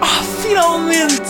Ah, 0.00 0.22
finalmente! 0.42 1.20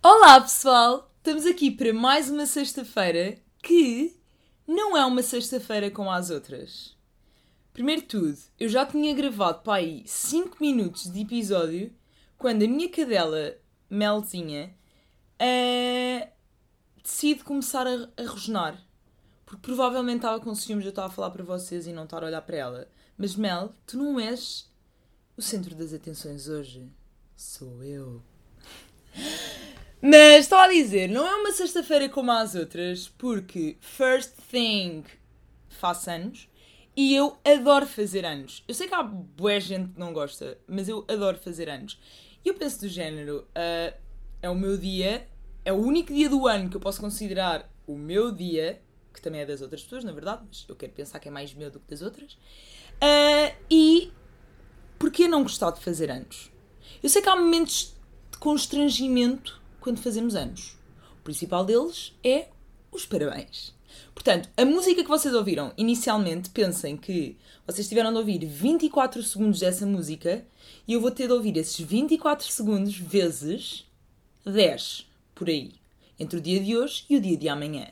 Olá 0.00 0.40
pessoal, 0.40 1.10
estamos 1.18 1.44
aqui 1.46 1.70
para 1.70 1.92
mais 1.92 2.30
uma 2.30 2.46
sexta-feira 2.46 3.38
que 3.60 4.21
não 4.72 4.96
é 4.96 5.04
uma 5.04 5.22
sexta-feira 5.22 5.90
como 5.90 6.10
as 6.10 6.30
outras. 6.30 6.96
Primeiro 7.72 8.02
de 8.02 8.08
tudo, 8.08 8.38
eu 8.58 8.68
já 8.68 8.84
tinha 8.84 9.14
gravado 9.14 9.62
para 9.62 9.74
aí 9.74 10.02
5 10.06 10.56
minutos 10.60 11.10
de 11.10 11.20
episódio 11.20 11.92
quando 12.38 12.64
a 12.64 12.68
minha 12.68 12.88
cadela 12.88 13.56
Melzinha 13.88 14.74
eh, 15.38 16.30
decide 17.02 17.44
começar 17.44 17.86
a, 17.86 18.08
a 18.16 18.26
rosnar. 18.26 18.82
Porque 19.44 19.62
provavelmente 19.62 20.16
estava 20.16 20.40
com 20.40 20.54
ciúmes 20.54 20.84
de 20.84 20.88
eu 20.88 20.92
estar 20.92 21.04
a 21.04 21.10
falar 21.10 21.30
para 21.30 21.44
vocês 21.44 21.86
e 21.86 21.92
não 21.92 22.04
estar 22.04 22.22
a 22.22 22.26
olhar 22.26 22.42
para 22.42 22.56
ela. 22.56 22.88
Mas 23.16 23.36
Mel, 23.36 23.74
tu 23.86 23.98
não 23.98 24.18
és 24.18 24.70
o 25.36 25.42
centro 25.42 25.74
das 25.74 25.92
atenções 25.92 26.48
hoje. 26.48 26.90
Sou 27.36 27.82
eu. 27.84 28.22
Mas 30.04 30.46
estou 30.46 30.58
a 30.58 30.66
dizer, 30.66 31.08
não 31.08 31.24
é 31.24 31.36
uma 31.36 31.52
sexta-feira 31.52 32.08
como 32.08 32.32
as 32.32 32.56
outras, 32.56 33.06
porque 33.06 33.76
first 33.80 34.32
thing 34.50 35.04
faço 35.68 36.10
anos 36.10 36.48
e 36.96 37.14
eu 37.14 37.38
adoro 37.44 37.86
fazer 37.86 38.24
anos. 38.24 38.64
Eu 38.66 38.74
sei 38.74 38.88
que 38.88 38.94
há 38.96 39.02
boa 39.04 39.60
gente 39.60 39.92
que 39.92 40.00
não 40.00 40.12
gosta, 40.12 40.58
mas 40.66 40.88
eu 40.88 41.04
adoro 41.06 41.38
fazer 41.38 41.68
anos. 41.68 42.00
E 42.44 42.48
eu 42.48 42.54
penso 42.54 42.80
do 42.80 42.88
género, 42.88 43.46
ah, 43.54 43.94
é 44.42 44.50
o 44.50 44.56
meu 44.56 44.76
dia, 44.76 45.24
é 45.64 45.72
o 45.72 45.76
único 45.76 46.12
dia 46.12 46.28
do 46.28 46.48
ano 46.48 46.68
que 46.68 46.76
eu 46.76 46.80
posso 46.80 47.00
considerar 47.00 47.72
o 47.86 47.96
meu 47.96 48.32
dia, 48.32 48.82
que 49.14 49.22
também 49.22 49.42
é 49.42 49.46
das 49.46 49.60
outras 49.62 49.84
pessoas, 49.84 50.02
na 50.02 50.10
verdade, 50.10 50.42
mas 50.48 50.66
eu 50.68 50.74
quero 50.74 50.90
pensar 50.90 51.20
que 51.20 51.28
é 51.28 51.30
mais 51.30 51.54
meu 51.54 51.70
do 51.70 51.78
que 51.78 51.88
das 51.88 52.02
outras. 52.02 52.36
Ah, 53.00 53.54
e 53.70 54.12
porquê 54.98 55.28
não 55.28 55.44
gostar 55.44 55.70
de 55.70 55.78
fazer 55.78 56.10
anos? 56.10 56.50
Eu 57.00 57.08
sei 57.08 57.22
que 57.22 57.28
há 57.28 57.36
momentos 57.36 57.94
de 58.32 58.38
constrangimento 58.38 59.61
quando 59.82 60.00
fazemos 60.00 60.34
anos. 60.34 60.76
O 61.20 61.24
principal 61.24 61.64
deles 61.64 62.12
é 62.24 62.48
os 62.90 63.04
parabéns. 63.04 63.74
Portanto, 64.14 64.48
a 64.56 64.64
música 64.64 65.02
que 65.02 65.08
vocês 65.08 65.34
ouviram 65.34 65.72
inicialmente, 65.76 66.48
pensem 66.50 66.96
que 66.96 67.36
vocês 67.66 67.88
tiveram 67.88 68.12
de 68.12 68.18
ouvir 68.18 68.46
24 68.46 69.22
segundos 69.22 69.60
dessa 69.60 69.84
música 69.84 70.46
e 70.88 70.94
eu 70.94 71.00
vou 71.00 71.10
ter 71.10 71.26
de 71.26 71.32
ouvir 71.32 71.56
esses 71.56 71.78
24 71.78 72.46
segundos 72.46 72.96
vezes 72.96 73.84
10 74.44 75.06
por 75.34 75.48
aí. 75.48 75.74
Entre 76.18 76.38
o 76.38 76.42
dia 76.42 76.60
de 76.60 76.76
hoje 76.76 77.04
e 77.10 77.16
o 77.16 77.20
dia 77.20 77.36
de 77.36 77.48
amanhã. 77.48 77.88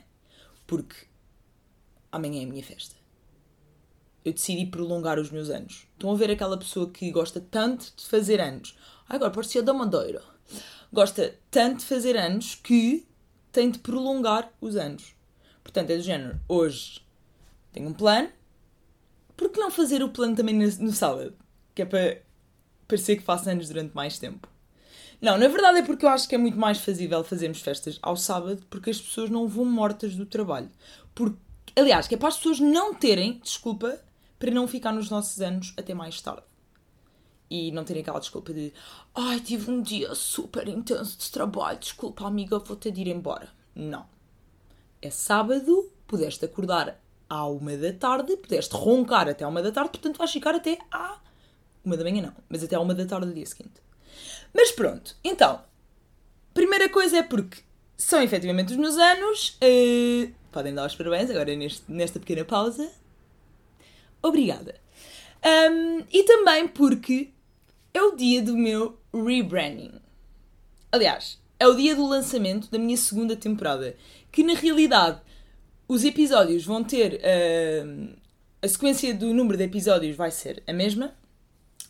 Porque 0.65 0.95
amanhã 2.11 2.41
é 2.41 2.45
a 2.45 2.47
minha 2.47 2.63
festa 2.63 3.01
eu 4.23 4.33
decidi 4.33 4.65
prolongar 4.65 5.19
os 5.19 5.31
meus 5.31 5.49
anos. 5.49 5.87
Estão 5.93 6.11
a 6.11 6.15
ver 6.15 6.29
aquela 6.29 6.57
pessoa 6.57 6.89
que 6.89 7.09
gosta 7.11 7.39
tanto 7.39 7.91
de 7.95 8.05
fazer 8.05 8.39
anos? 8.39 8.77
Ai, 9.09 9.15
agora 9.15 9.31
parecia 9.31 9.63
da 9.63 9.73
Madeira. 9.73 10.21
Gosta 10.91 11.35
tanto 11.49 11.79
de 11.79 11.85
fazer 11.85 12.17
anos 12.17 12.55
que 12.55 13.07
tem 13.51 13.69
de 13.69 13.79
prolongar 13.79 14.51
os 14.59 14.75
anos. 14.75 15.15
Portanto, 15.63 15.91
é 15.91 15.97
do 15.97 16.03
género, 16.03 16.39
hoje 16.47 17.01
tenho 17.71 17.89
um 17.89 17.93
plano, 17.93 18.29
por 19.37 19.49
que 19.49 19.59
não 19.59 19.71
fazer 19.71 20.03
o 20.03 20.09
plano 20.09 20.35
também 20.35 20.55
no, 20.55 20.91
sábado? 20.91 21.33
Que 21.73 21.81
é 21.81 21.85
para 21.85 22.21
parecer 22.87 23.15
que 23.15 23.23
faço 23.23 23.49
anos 23.49 23.69
durante 23.69 23.95
mais 23.95 24.19
tempo. 24.19 24.47
Não, 25.21 25.37
na 25.37 25.47
verdade 25.47 25.79
é 25.79 25.81
porque 25.83 26.05
eu 26.05 26.09
acho 26.09 26.27
que 26.27 26.35
é 26.35 26.37
muito 26.37 26.57
mais 26.57 26.79
fazível 26.79 27.23
fazermos 27.23 27.61
festas 27.61 27.99
ao 28.01 28.17
sábado 28.17 28.63
porque 28.69 28.89
as 28.89 28.99
pessoas 28.99 29.29
não 29.29 29.47
vão 29.47 29.65
mortas 29.65 30.15
do 30.15 30.25
trabalho. 30.25 30.69
Porque, 31.13 31.37
aliás, 31.75 32.07
que 32.07 32.15
é 32.15 32.17
para 32.17 32.27
as 32.27 32.37
pessoas 32.37 32.59
não 32.59 32.93
terem, 32.93 33.39
desculpa, 33.43 33.99
para 34.37 34.51
não 34.51 34.67
ficar 34.67 34.91
nos 34.91 35.09
nossos 35.09 35.39
anos 35.41 35.73
até 35.77 35.93
mais 35.93 36.19
tarde. 36.21 36.43
E 37.53 37.69
não 37.73 37.83
terem 37.83 38.01
aquela 38.01 38.21
desculpa 38.21 38.53
de 38.53 38.71
ai, 39.13 39.41
tive 39.41 39.69
um 39.69 39.81
dia 39.81 40.15
super 40.15 40.69
intenso 40.69 41.19
de 41.19 41.29
trabalho, 41.29 41.79
desculpa 41.79 42.25
amiga, 42.25 42.57
vou 42.59 42.77
ter 42.77 42.91
de 42.91 43.01
ir 43.01 43.07
embora. 43.09 43.49
Não. 43.75 44.05
É 45.01 45.09
sábado, 45.09 45.91
pudeste 46.07 46.45
acordar 46.45 46.97
à 47.29 47.45
uma 47.45 47.75
da 47.75 47.91
tarde, 47.91 48.37
pudeste 48.37 48.73
roncar 48.73 49.27
até 49.27 49.43
à 49.43 49.49
uma 49.49 49.61
da 49.61 49.69
tarde, 49.69 49.89
portanto 49.89 50.17
vais 50.17 50.31
ficar 50.31 50.55
até 50.55 50.79
à 50.89 51.19
uma 51.83 51.97
da 51.97 52.05
manhã 52.05 52.21
não, 52.21 52.33
mas 52.47 52.63
até 52.63 52.77
à 52.77 52.79
uma 52.79 52.93
da 52.93 53.05
tarde 53.05 53.27
do 53.27 53.33
dia 53.33 53.45
seguinte. 53.45 53.81
Mas 54.53 54.71
pronto, 54.71 55.13
então, 55.21 55.61
primeira 56.53 56.87
coisa 56.87 57.17
é 57.17 57.23
porque 57.23 57.63
são 57.97 58.21
efetivamente 58.21 58.71
os 58.71 58.77
meus 58.77 58.95
anos, 58.95 59.57
eh, 59.59 60.29
podem 60.53 60.73
dar 60.73 60.87
os 60.87 60.95
parabéns 60.95 61.29
agora 61.29 61.53
neste, 61.53 61.91
nesta 61.91 62.17
pequena 62.17 62.45
pausa. 62.45 62.89
Obrigada. 64.23 64.79
Um, 65.43 66.05
e 66.11 66.23
também 66.23 66.67
porque 66.67 67.31
é 67.93 68.01
o 68.01 68.15
dia 68.15 68.41
do 68.41 68.57
meu 68.57 68.97
rebranding. 69.13 69.93
Aliás, 70.91 71.39
é 71.59 71.67
o 71.67 71.75
dia 71.75 71.95
do 71.95 72.05
lançamento 72.05 72.69
da 72.71 72.79
minha 72.79 72.97
segunda 72.97 73.35
temporada. 73.35 73.95
Que 74.31 74.43
na 74.43 74.53
realidade 74.53 75.21
os 75.87 76.03
episódios 76.03 76.65
vão 76.65 76.83
ter. 76.83 77.21
ahm, 77.23 78.15
a 78.61 78.67
sequência 78.67 79.13
do 79.13 79.33
número 79.33 79.57
de 79.57 79.63
episódios 79.63 80.15
vai 80.15 80.29
ser 80.29 80.61
a 80.67 80.73
mesma, 80.73 81.15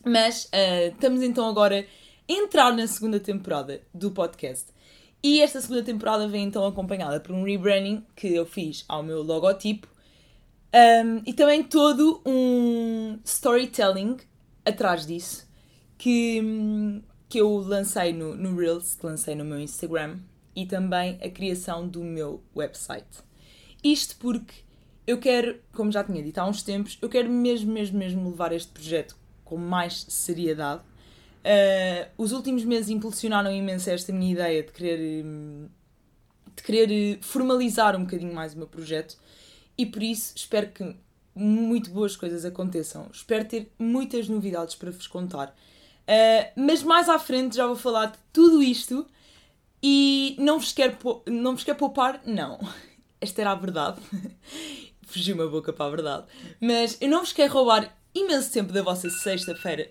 mas 0.04 0.48
ah, 0.52 0.86
estamos 0.86 1.22
então 1.22 1.46
agora 1.46 1.86
a 2.28 2.32
entrar 2.32 2.74
na 2.74 2.86
segunda 2.86 3.20
temporada 3.20 3.82
do 3.92 4.10
podcast. 4.10 4.72
E 5.22 5.40
esta 5.40 5.60
segunda 5.60 5.82
temporada 5.82 6.26
vem 6.26 6.44
então 6.44 6.66
acompanhada 6.66 7.20
por 7.20 7.34
um 7.34 7.44
rebranding 7.44 8.04
que 8.16 8.34
eu 8.34 8.44
fiz 8.46 8.84
ao 8.88 9.02
meu 9.02 9.22
logotipo 9.22 9.86
um, 10.74 11.22
e 11.24 11.32
também 11.32 11.62
todo 11.62 12.20
um 12.26 13.18
storytelling 13.24 14.16
atrás 14.64 15.06
disso 15.06 15.46
que, 16.02 17.00
que 17.28 17.40
eu 17.40 17.58
lancei 17.58 18.12
no, 18.12 18.34
no 18.34 18.56
Reels, 18.56 18.96
que 18.96 19.06
lancei 19.06 19.36
no 19.36 19.44
meu 19.44 19.60
Instagram 19.60 20.18
e 20.54 20.66
também 20.66 21.16
a 21.22 21.30
criação 21.30 21.86
do 21.86 22.02
meu 22.02 22.42
website. 22.56 23.20
Isto 23.84 24.16
porque 24.16 24.52
eu 25.06 25.18
quero, 25.18 25.60
como 25.72 25.92
já 25.92 26.02
tinha 26.02 26.20
dito 26.20 26.38
há 26.38 26.44
uns 26.44 26.60
tempos, 26.60 26.98
eu 27.00 27.08
quero 27.08 27.30
mesmo, 27.30 27.72
mesmo, 27.72 27.96
mesmo 27.96 28.30
levar 28.30 28.52
este 28.52 28.72
projeto 28.72 29.16
com 29.44 29.56
mais 29.56 30.04
seriedade. 30.08 30.82
Uh, 30.82 32.10
os 32.18 32.32
últimos 32.32 32.64
meses 32.64 32.90
impulsionaram 32.90 33.52
imenso 33.52 33.88
esta 33.88 34.12
minha 34.12 34.32
ideia 34.32 34.60
de 34.64 34.72
querer, 34.72 35.24
de 36.56 36.62
querer 36.64 36.90
eh, 36.90 37.18
formalizar 37.20 37.94
um 37.94 38.00
bocadinho 38.00 38.34
mais 38.34 38.54
o 38.54 38.58
meu 38.58 38.66
projeto 38.66 39.16
e 39.78 39.86
por 39.86 40.02
isso 40.02 40.32
espero 40.34 40.66
que 40.72 40.96
muito 41.32 41.90
boas 41.90 42.16
coisas 42.16 42.44
aconteçam. 42.44 43.08
Espero 43.12 43.44
ter 43.44 43.70
muitas 43.78 44.28
novidades 44.28 44.74
para 44.74 44.90
vos 44.90 45.06
contar. 45.06 45.54
Uh, 46.02 46.50
mas 46.56 46.82
mais 46.82 47.08
à 47.08 47.18
frente 47.18 47.56
já 47.56 47.66
vou 47.66 47.76
falar 47.76 48.06
de 48.06 48.18
tudo 48.32 48.62
isto 48.62 49.06
e 49.82 50.36
não 50.38 50.58
vos 50.58 50.72
quero, 50.72 50.96
não 51.26 51.52
vos 51.52 51.64
quero 51.64 51.78
poupar, 51.78 52.20
não. 52.24 52.58
Esta 53.20 53.40
era 53.40 53.52
a 53.52 53.56
verdade. 53.56 54.00
Fugiu 55.06 55.34
uma 55.34 55.46
boca 55.46 55.72
para 55.72 55.86
a 55.86 55.90
verdade. 55.90 56.26
Mas 56.60 56.96
eu 57.00 57.08
não 57.08 57.20
vos 57.20 57.32
quero 57.32 57.52
roubar 57.52 57.96
imenso 58.14 58.52
tempo 58.52 58.72
da 58.72 58.82
vossa 58.82 59.08
sexta-feira. 59.10 59.90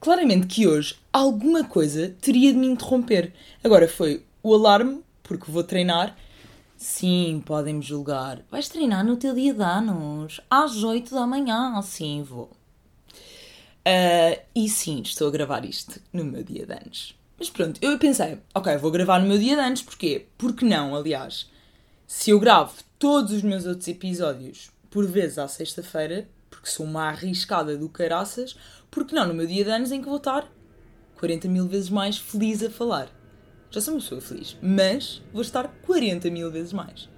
Claramente 0.00 0.46
que 0.46 0.66
hoje 0.66 0.96
alguma 1.12 1.64
coisa 1.64 2.16
teria 2.20 2.52
de 2.52 2.58
me 2.58 2.66
interromper. 2.66 3.34
Agora 3.62 3.86
foi 3.86 4.24
o 4.42 4.54
alarme, 4.54 5.02
porque 5.22 5.50
vou 5.50 5.62
treinar. 5.62 6.16
Sim, 6.76 7.42
podem-me 7.44 7.82
julgar. 7.82 8.42
Vais 8.50 8.68
treinar 8.68 9.04
no 9.04 9.16
teu 9.16 9.34
dia 9.34 9.52
de 9.52 9.62
anos, 9.62 10.40
às 10.50 10.82
8 10.82 11.14
da 11.14 11.26
manhã. 11.26 11.80
Sim, 11.82 12.22
vou. 12.22 12.50
Ah, 13.84 14.38
e 14.54 14.68
sim, 14.68 15.02
estou 15.02 15.28
a 15.28 15.30
gravar 15.30 15.64
isto 15.64 16.00
no 16.12 16.24
meu 16.24 16.42
dia 16.42 16.66
de 16.66 16.72
anos. 16.72 17.18
Mas 17.38 17.48
pronto, 17.48 17.78
eu 17.82 17.98
pensei, 17.98 18.38
ok, 18.54 18.76
vou 18.76 18.90
gravar 18.90 19.18
no 19.20 19.26
meu 19.26 19.38
dia 19.38 19.54
de 19.54 19.62
anos, 19.62 19.82
porquê? 19.82 20.26
Porque 20.36 20.64
não, 20.64 20.94
aliás, 20.94 21.50
se 22.06 22.30
eu 22.30 22.38
gravo 22.38 22.74
todos 22.98 23.32
os 23.32 23.42
meus 23.42 23.64
outros 23.64 23.88
episódios 23.88 24.70
por 24.90 25.06
vezes 25.06 25.38
à 25.38 25.48
sexta-feira, 25.48 26.28
porque 26.50 26.68
sou 26.68 26.84
uma 26.84 27.08
arriscada 27.08 27.78
do 27.78 27.88
caraças, 27.88 28.54
porque 28.90 29.14
não 29.14 29.26
no 29.26 29.34
meu 29.34 29.46
dia 29.46 29.64
de 29.64 29.70
anos 29.70 29.90
em 29.92 30.02
que 30.02 30.08
vou 30.08 30.18
estar 30.18 30.46
40 31.16 31.48
mil 31.48 31.66
vezes 31.66 31.88
mais 31.88 32.18
feliz 32.18 32.62
a 32.62 32.68
falar? 32.68 33.08
Já 33.70 33.80
sou 33.80 33.94
uma 33.94 34.00
pessoa 34.00 34.20
feliz. 34.20 34.56
Mas 34.60 35.22
vou 35.32 35.42
estar 35.42 35.68
40 35.86 36.28
mil 36.30 36.50
vezes 36.50 36.72
mais. 36.72 37.08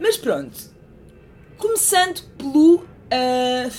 Mas 0.00 0.16
pronto. 0.16 0.58
Começando 1.56 2.22
pelo. 2.36 2.84
ah, 3.10 3.70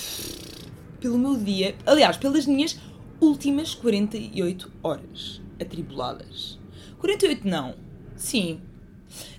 pelo 1.00 1.18
meu 1.18 1.36
dia. 1.36 1.76
Aliás, 1.86 2.16
pelas 2.16 2.46
minhas 2.46 2.78
últimas 3.20 3.74
48 3.74 4.72
horas 4.82 5.40
atribuladas. 5.60 6.58
48 6.98 7.46
não. 7.48 7.74
Sim. 8.16 8.60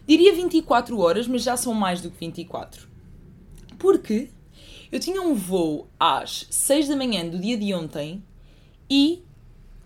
Diria 0.08 0.34
24 0.34 0.98
horas, 1.00 1.28
mas 1.28 1.44
já 1.44 1.58
são 1.58 1.74
mais 1.74 2.02
do 2.02 2.10
que 2.10 2.20
24. 2.20 2.88
Porque 3.78 4.30
eu 4.92 5.00
tinha 5.00 5.22
um 5.22 5.34
voo 5.34 5.90
às 6.00 6.48
6 6.50 6.88
da 6.88 6.96
manhã 6.96 7.28
do 7.28 7.40
dia 7.40 7.58
de 7.58 7.74
ontem 7.74 8.24
e 8.90 9.24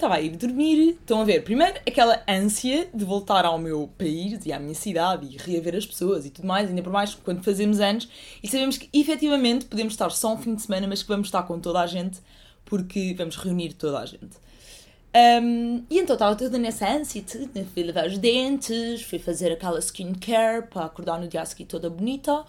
estava 0.01 0.15
a 0.15 0.21
ir 0.21 0.35
dormir. 0.35 0.97
Estão 0.99 1.21
a 1.21 1.23
ver? 1.23 1.43
Primeiro, 1.43 1.79
aquela 1.87 2.21
ânsia 2.27 2.89
de 2.93 3.05
voltar 3.05 3.45
ao 3.45 3.59
meu 3.59 3.87
país 3.97 4.43
e 4.45 4.51
à 4.51 4.59
minha 4.59 4.73
cidade 4.73 5.27
e 5.27 5.37
reaver 5.37 5.75
as 5.75 5.85
pessoas 5.85 6.25
e 6.25 6.31
tudo 6.31 6.47
mais, 6.47 6.69
ainda 6.69 6.81
por 6.81 6.91
mais 6.91 7.13
quando 7.13 7.43
fazemos 7.43 7.79
anos 7.79 8.09
e 8.41 8.47
sabemos 8.47 8.77
que 8.77 8.89
efetivamente 8.91 9.65
podemos 9.65 9.93
estar 9.93 10.09
só 10.09 10.33
um 10.33 10.37
fim 10.37 10.55
de 10.55 10.61
semana, 10.63 10.87
mas 10.87 11.03
que 11.03 11.07
vamos 11.07 11.27
estar 11.27 11.43
com 11.43 11.59
toda 11.59 11.79
a 11.79 11.87
gente 11.87 12.19
porque 12.65 13.13
vamos 13.15 13.35
reunir 13.35 13.73
toda 13.73 13.99
a 13.99 14.05
gente. 14.05 14.41
Um, 15.13 15.83
e 15.89 15.99
então 15.99 16.13
estava 16.13 16.35
toda 16.35 16.57
nessa 16.57 16.89
ânsia, 16.89 17.23
né? 17.53 17.65
fui 17.73 17.83
lavar 17.83 18.07
os 18.07 18.17
dentes, 18.17 19.03
fui 19.03 19.19
fazer 19.19 19.51
aquela 19.51 19.77
skincare 19.79 20.67
para 20.67 20.85
acordar 20.85 21.19
no 21.19 21.27
dia 21.27 21.41
a 21.41 21.45
seguir 21.45 21.65
toda 21.65 21.89
bonita 21.89 22.45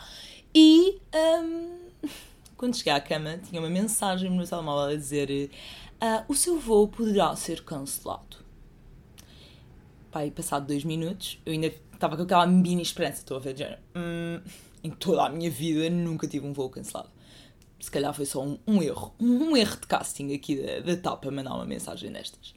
e 0.55 0.97
um, 1.13 1.71
quando 2.57 2.77
cheguei 2.77 2.93
à 2.93 3.01
cama 3.01 3.39
tinha 3.49 3.61
uma 3.61 3.69
mensagem 3.69 4.31
no 4.31 4.37
meu 4.37 4.47
telemóvel 4.47 4.95
a 4.95 4.97
dizer 4.97 5.51
ah, 6.05 6.25
o 6.27 6.35
seu 6.35 6.59
voo 6.59 6.89
poderá 6.89 7.37
ser 7.37 7.63
cancelado. 7.63 8.39
Pai, 10.11 10.33
passado 10.33 10.67
dois 10.67 10.83
minutos, 10.83 11.41
eu 11.47 11.53
ainda 11.53 11.69
estava 11.95 12.17
com 12.17 12.25
aquela 12.25 12.45
mini 12.45 12.83
esperança, 12.83 13.21
estou 13.21 13.37
a 13.37 13.41
ver, 13.41 13.55
de 13.55 13.65
hum, 13.95 14.43
em 14.83 14.91
toda 14.91 15.25
a 15.25 15.29
minha 15.29 15.49
vida 15.49 15.89
nunca 15.89 16.27
tive 16.27 16.45
um 16.45 16.53
voo 16.53 16.69
cancelado. 16.69 17.09
Se 17.79 17.89
calhar 17.89 18.13
foi 18.13 18.27
só 18.27 18.43
um, 18.45 18.59
um 18.67 18.83
erro, 18.83 19.15
um, 19.21 19.51
um 19.51 19.57
erro 19.57 19.77
de 19.77 19.87
casting 19.87 20.35
aqui 20.35 20.57
da, 20.57 20.81
da 20.81 20.97
TAP 20.97 21.27
a 21.27 21.31
mandar 21.31 21.55
uma 21.55 21.65
mensagem 21.65 22.11
destas. 22.11 22.53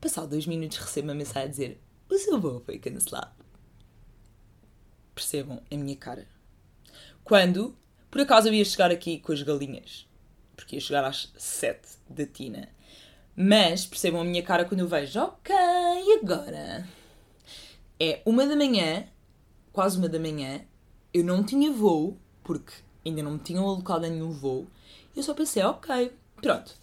Passado 0.00 0.28
dois 0.28 0.46
minutos 0.46 0.78
recebo 0.78 1.08
uma 1.08 1.14
mensagem 1.16 1.48
a 1.48 1.50
dizer 1.50 1.80
o 2.08 2.16
seu 2.16 2.40
voo 2.40 2.62
foi 2.64 2.78
cancelado. 2.78 3.34
Percebam 5.12 5.60
a 5.68 5.76
minha 5.76 5.96
cara. 5.96 6.28
Quando, 7.24 7.76
por 8.12 8.20
acaso, 8.20 8.46
eu 8.46 8.54
ia 8.54 8.64
chegar 8.64 8.92
aqui 8.92 9.18
com 9.18 9.32
as 9.32 9.42
galinhas, 9.42 10.06
porque 10.56 10.76
ia 10.76 10.80
chegar 10.80 11.04
às 11.04 11.32
sete 11.36 11.88
da 12.08 12.26
Tina. 12.26 12.68
Mas 13.36 13.84
percebam 13.84 14.20
a 14.20 14.24
minha 14.24 14.42
cara 14.42 14.64
quando 14.64 14.80
eu 14.80 14.88
vejo, 14.88 15.20
ok, 15.20 15.54
e 15.54 16.20
agora? 16.22 16.88
É 17.98 18.22
uma 18.24 18.46
da 18.46 18.54
manhã, 18.54 19.06
quase 19.72 19.98
uma 19.98 20.08
da 20.08 20.18
manhã, 20.18 20.60
eu 21.12 21.24
não 21.24 21.44
tinha 21.44 21.72
voo, 21.72 22.18
porque 22.42 22.72
ainda 23.04 23.22
não 23.22 23.32
me 23.32 23.38
tinham 23.38 23.66
alocado 23.66 24.06
a 24.06 24.08
nenhum 24.08 24.30
voo, 24.30 24.66
eu 25.16 25.22
só 25.22 25.34
pensei, 25.34 25.62
ok, 25.62 26.12
pronto. 26.40 26.74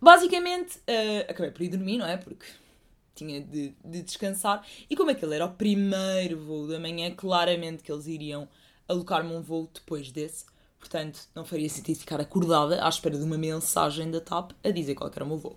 Basicamente, 0.00 0.78
eh, 0.86 1.26
acabei 1.28 1.50
por 1.50 1.62
ir 1.62 1.68
dormir, 1.68 1.98
não 1.98 2.06
é? 2.06 2.16
Porque 2.16 2.46
tinha 3.14 3.40
de, 3.40 3.74
de 3.84 4.02
descansar. 4.02 4.64
E 4.88 4.94
como 4.94 5.10
aquele 5.10 5.34
era 5.34 5.46
o 5.46 5.52
primeiro 5.52 6.38
voo 6.38 6.68
da 6.68 6.78
manhã, 6.78 7.10
claramente 7.14 7.82
que 7.82 7.90
eles 7.90 8.06
iriam 8.06 8.48
alocar-me 8.86 9.34
um 9.34 9.42
voo 9.42 9.68
depois 9.72 10.12
desse. 10.12 10.46
Portanto, 10.78 11.20
não 11.34 11.44
faria 11.44 11.68
sentido 11.68 11.98
ficar 11.98 12.20
acordada 12.20 12.84
à 12.84 12.88
espera 12.88 13.16
de 13.16 13.24
uma 13.24 13.36
mensagem 13.36 14.10
da 14.10 14.20
TAP 14.20 14.52
a 14.64 14.70
dizer 14.70 14.94
qual 14.94 15.10
era 15.14 15.24
o 15.24 15.28
meu 15.28 15.36
voo. 15.36 15.56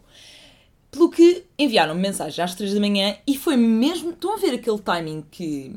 Pelo 0.90 1.10
que 1.10 1.46
enviaram-me 1.58 2.02
mensagem 2.02 2.44
às 2.44 2.54
3 2.56 2.74
da 2.74 2.80
manhã 2.80 3.16
e 3.26 3.38
foi 3.38 3.56
mesmo. 3.56 4.12
Estão 4.12 4.34
a 4.34 4.38
ver 4.38 4.56
aquele 4.56 4.80
timing 4.80 5.24
que 5.32 5.74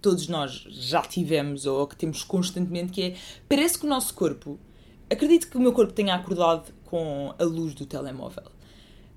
todos 0.00 0.28
nós 0.28 0.64
já 0.68 1.02
tivemos 1.02 1.66
ou 1.66 1.86
que 1.86 1.96
temos 1.96 2.24
constantemente, 2.24 2.92
que 2.92 3.02
é. 3.02 3.16
Parece 3.48 3.78
que 3.78 3.84
o 3.84 3.88
nosso 3.88 4.14
corpo. 4.14 4.58
Acredito 5.10 5.48
que 5.48 5.56
o 5.56 5.60
meu 5.60 5.72
corpo 5.72 5.92
tenha 5.92 6.14
acordado 6.14 6.72
com 6.84 7.34
a 7.38 7.44
luz 7.44 7.74
do 7.74 7.84
telemóvel. 7.84 8.50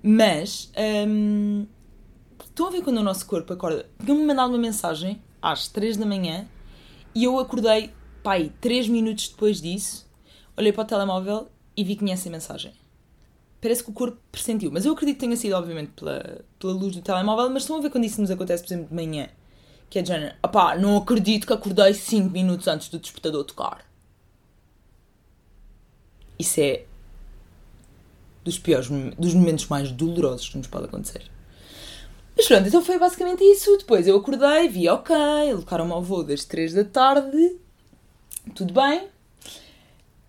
Mas. 0.03 0.71
hum, 1.07 1.65
estão 2.43 2.67
a 2.67 2.69
ver 2.71 2.81
quando 2.81 2.97
o 2.97 3.03
nosso 3.03 3.25
corpo 3.25 3.53
acorda? 3.53 3.85
Tinham-me 4.03 4.25
mandado 4.25 4.49
uma 4.49 4.57
mensagem 4.57 5.21
às 5.41 5.67
3 5.69 5.95
da 5.95 6.05
manhã 6.05 6.47
e 7.15 7.23
eu 7.23 7.39
acordei, 7.39 7.91
pai, 8.23 8.51
3 8.61 8.87
minutos 8.87 9.29
depois 9.29 9.61
disso, 9.61 10.09
olhei 10.57 10.71
para 10.71 10.83
o 10.83 10.87
telemóvel 10.87 11.47
e 11.75 11.83
vi 11.83 11.95
que 11.95 12.03
tinha 12.03 12.13
essa 12.13 12.29
mensagem. 12.29 12.73
Parece 13.61 13.83
que 13.83 13.89
o 13.89 13.93
corpo 13.93 14.17
pressentiu, 14.31 14.71
mas 14.71 14.85
eu 14.85 14.93
acredito 14.93 15.15
que 15.15 15.21
tenha 15.21 15.35
sido, 15.35 15.53
obviamente, 15.53 15.91
pela, 15.91 16.41
pela 16.57 16.73
luz 16.73 16.95
do 16.95 17.01
telemóvel, 17.01 17.49
mas 17.49 17.63
estão 17.63 17.77
a 17.77 17.81
ver 17.81 17.89
quando 17.89 18.05
isso 18.05 18.21
nos 18.21 18.31
acontece, 18.31 18.63
por 18.63 18.73
exemplo, 18.73 18.89
de 18.89 18.95
manhã, 18.95 19.29
que 19.89 19.99
é 19.99 20.01
de 20.01 20.07
género, 20.07 20.35
opá, 20.41 20.77
não 20.77 20.97
acredito 20.97 21.45
que 21.45 21.53
acordei 21.53 21.93
5 21.93 22.29
minutos 22.29 22.67
antes 22.67 22.89
do 22.89 22.99
despertador 22.99 23.43
tocar. 23.43 23.85
Isso 26.37 26.61
é 26.61 26.85
dos 28.43 28.57
piores, 28.57 28.87
dos 29.17 29.33
momentos 29.33 29.67
mais 29.67 29.91
dolorosos 29.91 30.49
que 30.49 30.57
nos 30.57 30.67
pode 30.67 30.85
acontecer. 30.85 31.23
Mas 32.35 32.47
pronto, 32.47 32.67
então 32.67 32.81
foi 32.81 32.97
basicamente 32.97 33.43
isso. 33.43 33.77
Depois 33.77 34.07
eu 34.07 34.15
acordei, 34.15 34.69
vi 34.69 34.87
ok, 34.87 35.13
alocaram-me 35.15 35.91
ao 35.91 36.01
voo 36.01 36.23
das 36.23 36.45
3 36.45 36.73
da 36.73 36.85
tarde, 36.85 37.57
tudo 38.53 38.73
bem. 38.73 39.09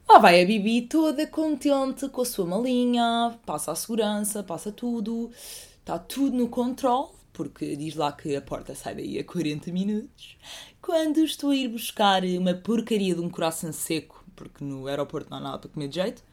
Lá 0.09 0.19
vai 0.19 0.43
a 0.43 0.45
Bibi 0.45 0.83
toda 0.83 1.27
contente 1.27 2.09
com 2.09 2.23
a 2.23 2.25
sua 2.25 2.45
malinha, 2.45 3.39
passa 3.47 3.73
a 3.73 3.77
segurança, 3.77 4.43
passa 4.43 4.73
tudo, 4.73 5.31
está 5.79 5.99
tudo 5.99 6.37
no 6.37 6.49
controle, 6.49 7.11
porque 7.33 7.77
diz 7.77 7.95
lá 7.95 8.11
que 8.11 8.35
a 8.35 8.43
porta 8.43 8.75
sai 8.75 8.97
daí 8.97 9.19
a 9.19 9.25
40 9.25 9.71
minutos. 9.71 10.37
Quando 10.83 11.19
estou 11.19 11.51
a 11.51 11.55
ir 11.55 11.69
buscar 11.69 12.25
uma 12.25 12.55
porcaria 12.55 13.15
de 13.15 13.21
um 13.21 13.31
coração 13.31 13.73
seco, 13.73 14.25
porque 14.35 14.65
no 14.65 14.89
aeroporto 14.89 15.31
não 15.31 15.39
há 15.39 15.41
nada 15.41 15.59
para 15.59 15.71
comer 15.71 15.89
de 15.89 15.95
jeito, 15.95 16.25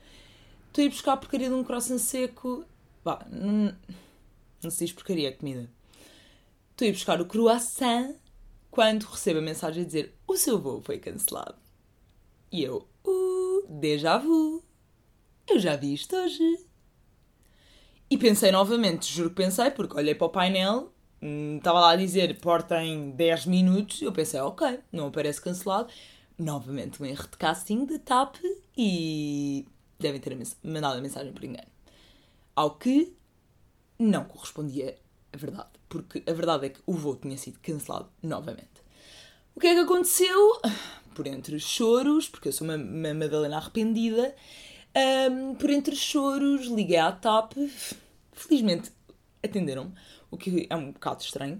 estou 0.67 0.81
a 0.81 0.85
ir 0.85 0.89
buscar 0.89 1.13
a 1.13 1.17
porcaria 1.17 1.47
de 1.47 1.53
um 1.53 1.63
coração 1.63 1.99
seco. 1.99 2.65
Não, 3.31 3.75
não 4.63 4.71
se 4.71 4.85
diz 4.85 4.91
porcaria, 4.91 5.29
é 5.29 5.31
comida. 5.31 5.69
Estou 6.71 6.85
a 6.85 6.89
ir 6.89 6.93
buscar 6.93 7.21
o 7.21 7.25
croissant 7.25 8.15
quando 8.71 9.03
recebo 9.03 9.39
a 9.39 9.41
mensagem 9.43 9.83
a 9.83 9.85
dizer 9.85 10.15
o 10.27 10.35
seu 10.35 10.59
voo 10.59 10.81
foi 10.83 10.97
cancelado. 10.97 11.66
E 12.51 12.63
eu, 12.63 12.87
uh, 13.05 13.67
déjà 13.67 14.17
vu. 14.17 14.63
Eu 15.47 15.59
já 15.59 15.75
vi 15.75 15.93
isto 15.93 16.15
hoje. 16.15 16.67
E 18.09 18.17
pensei 18.17 18.51
novamente, 18.51 19.13
juro 19.13 19.29
que 19.29 19.35
pensei, 19.35 19.69
porque 19.71 19.97
olhei 19.97 20.15
para 20.15 20.27
o 20.27 20.29
painel, 20.29 20.93
hum, 21.21 21.57
estava 21.57 21.81
lá 21.81 21.91
a 21.91 21.95
dizer 21.95 22.39
porta 22.39 22.81
em 22.81 23.11
10 23.11 23.45
minutos, 23.47 24.01
eu 24.01 24.13
pensei, 24.13 24.39
ok, 24.39 24.79
não 24.91 25.07
aparece 25.07 25.41
cancelado. 25.41 25.91
Novamente 26.37 27.01
um 27.01 27.05
erro 27.05 27.23
de 27.23 27.37
casting 27.37 27.85
de 27.85 27.99
TAP 27.99 28.35
e 28.77 29.65
devem 29.99 30.21
ter 30.21 30.37
mandado 30.63 30.99
a 30.99 31.01
mensagem 31.01 31.33
por 31.33 31.43
engano. 31.43 31.67
Ao 32.55 32.75
que 32.75 33.13
não 33.99 34.23
correspondia 34.23 34.97
a 35.33 35.37
verdade, 35.37 35.69
porque 35.89 36.23
a 36.27 36.33
verdade 36.33 36.67
é 36.67 36.69
que 36.69 36.79
o 36.85 36.93
voo 36.93 37.15
tinha 37.15 37.37
sido 37.37 37.59
cancelado 37.59 38.09
novamente. 38.21 38.77
O 39.55 39.59
que 39.59 39.67
é 39.67 39.73
que 39.73 39.79
aconteceu? 39.79 40.61
Por 41.17 41.25
entre 41.25 41.55
os 41.55 41.63
choros, 41.63 42.29
porque 42.29 42.49
eu 42.49 42.53
sou 42.53 42.67
uma, 42.67 42.75
uma 42.75 43.11
Madalena 43.11 43.57
arrependida, 43.57 44.35
hum, 45.31 45.55
por 45.55 45.71
entre 45.71 45.95
os 45.95 45.99
choros 45.99 46.67
liguei 46.67 46.97
à 46.97 47.11
TAP, 47.11 47.53
felizmente 48.33 48.91
atenderam-me, 49.43 49.93
o 50.29 50.37
que 50.37 50.67
é 50.69 50.75
um 50.75 50.91
bocado 50.91 51.23
estranho, 51.23 51.59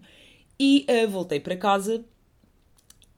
e 0.59 0.85
ah, 0.87 1.07
voltei 1.07 1.39
para 1.39 1.57
casa. 1.57 2.05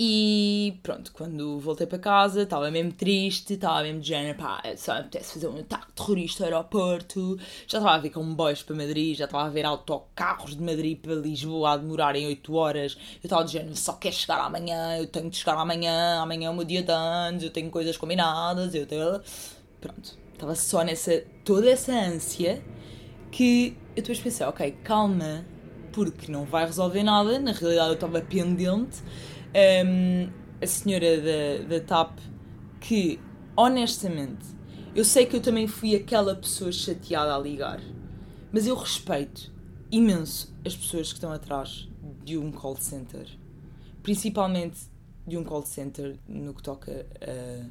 E 0.01 0.79
pronto, 0.81 1.11
quando 1.11 1.59
voltei 1.59 1.85
para 1.85 1.99
casa 1.99 2.43
estava 2.43 2.71
mesmo 2.71 2.93
triste, 2.93 3.55
estava 3.55 3.83
mesmo 3.83 3.99
de 3.99 4.07
género, 4.07 4.37
pá, 4.37 4.63
só 4.77 4.93
me 4.93 5.01
apetece 5.01 5.33
fazer 5.33 5.47
um 5.49 5.59
ataque 5.59 5.91
terrorista 5.91 6.45
ao 6.45 6.47
aeroporto. 6.47 7.37
Já 7.67 7.79
estava 7.79 7.95
a 7.95 7.97
ver 7.97 8.09
comboios 8.11 8.63
para 8.63 8.77
Madrid, 8.77 9.17
já 9.17 9.25
estava 9.25 9.45
a 9.45 9.49
ver 9.49 9.65
autocarros 9.65 10.55
de 10.55 10.63
Madrid 10.63 10.97
para 10.97 11.15
Lisboa 11.15 11.71
a 11.71 11.77
demorarem 11.77 12.25
8 12.27 12.55
horas. 12.55 12.97
Eu 13.15 13.19
estava 13.23 13.43
de 13.43 13.51
género, 13.51 13.75
só 13.75 13.91
quero 13.91 14.15
chegar 14.15 14.39
amanhã, 14.39 14.97
eu 14.97 15.05
tenho 15.05 15.29
de 15.29 15.35
chegar 15.35 15.57
amanhã, 15.57 16.21
amanhã 16.21 16.47
é 16.47 16.49
o 16.49 16.55
meu 16.55 16.63
dia 16.63 16.81
de 16.81 16.91
anos, 16.93 17.43
eu 17.43 17.49
tenho 17.49 17.69
coisas 17.69 17.97
combinadas, 17.97 18.73
eu 18.73 18.85
tenho. 18.85 19.19
Pronto, 19.81 20.17
estava 20.31 20.55
só 20.55 20.81
nessa, 20.81 21.25
toda 21.43 21.69
essa 21.69 21.91
ânsia 21.91 22.63
que 23.29 23.75
eu 23.97 24.01
depois 24.01 24.19
pensei, 24.21 24.45
ok, 24.45 24.71
calma, 24.81 25.43
porque 25.91 26.31
não 26.31 26.45
vai 26.45 26.65
resolver 26.65 27.03
nada. 27.03 27.37
Na 27.37 27.51
realidade, 27.51 27.89
eu 27.89 27.95
estava 27.95 28.21
pendente. 28.21 29.03
Hum, 29.55 30.29
a 30.61 30.67
senhora 30.67 31.21
da, 31.21 31.67
da 31.67 31.79
TAP, 31.85 32.19
que 32.79 33.19
honestamente, 33.55 34.45
eu 34.95 35.03
sei 35.03 35.25
que 35.25 35.35
eu 35.35 35.41
também 35.41 35.67
fui 35.67 35.95
aquela 35.95 36.35
pessoa 36.35 36.71
chateada 36.71 37.35
a 37.35 37.39
ligar, 37.39 37.81
mas 38.51 38.67
eu 38.67 38.75
respeito 38.75 39.51
imenso 39.91 40.53
as 40.65 40.75
pessoas 40.75 41.09
que 41.09 41.15
estão 41.15 41.31
atrás 41.31 41.87
de 42.23 42.37
um 42.37 42.51
call 42.51 42.75
center, 42.75 43.27
principalmente 44.03 44.79
de 45.25 45.37
um 45.37 45.43
call 45.43 45.65
center 45.65 46.17
no 46.27 46.53
que 46.53 46.61
toca 46.61 47.05
a 47.21 47.65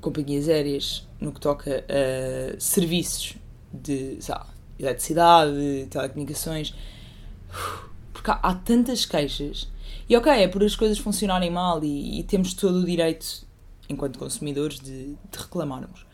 companhias 0.00 0.48
aéreas, 0.48 1.08
no 1.20 1.32
que 1.32 1.40
toca 1.40 1.84
a 1.88 2.60
serviços 2.60 3.36
de 3.72 4.18
eletricidade, 4.78 5.86
telecomunicações. 5.90 6.74
Porque 8.26 8.30
há, 8.32 8.50
há 8.50 8.54
tantas 8.54 9.06
queixas. 9.06 9.68
E 10.08 10.16
ok, 10.16 10.32
é 10.32 10.48
por 10.48 10.64
as 10.64 10.74
coisas 10.74 10.98
funcionarem 10.98 11.48
mal 11.50 11.82
e, 11.84 12.18
e 12.18 12.22
temos 12.24 12.54
todo 12.54 12.78
o 12.80 12.84
direito, 12.84 13.46
enquanto 13.88 14.18
consumidores, 14.18 14.80
de, 14.80 15.14
de 15.14 15.38
reclamarmos. 15.38 16.04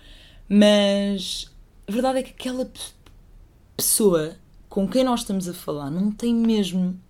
Mas 0.46 1.50
a 1.88 1.92
verdade 1.92 2.18
é 2.18 2.22
que 2.22 2.30
aquela 2.32 2.66
pe- 2.66 2.80
pessoa 3.76 4.36
com 4.68 4.86
quem 4.86 5.04
nós 5.04 5.20
estamos 5.20 5.48
a 5.48 5.54
falar 5.54 5.90
não 5.90 6.10
tem 6.12 6.34
mesmo 6.34 7.00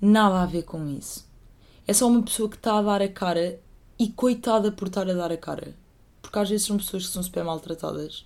nada 0.00 0.42
a 0.42 0.46
ver 0.46 0.62
com 0.62 0.86
isso. 0.88 1.26
É 1.86 1.92
só 1.92 2.06
uma 2.06 2.22
pessoa 2.22 2.48
que 2.48 2.56
está 2.56 2.78
a 2.78 2.82
dar 2.82 3.02
a 3.02 3.08
cara 3.08 3.60
e 3.98 4.08
coitada 4.08 4.70
por 4.70 4.86
estar 4.88 5.08
a 5.08 5.14
dar 5.14 5.32
a 5.32 5.36
cara. 5.36 5.74
Porque 6.22 6.38
às 6.38 6.48
vezes 6.50 6.66
são 6.66 6.76
pessoas 6.76 7.06
que 7.06 7.12
são 7.12 7.22
super 7.22 7.42
maltratadas. 7.44 8.24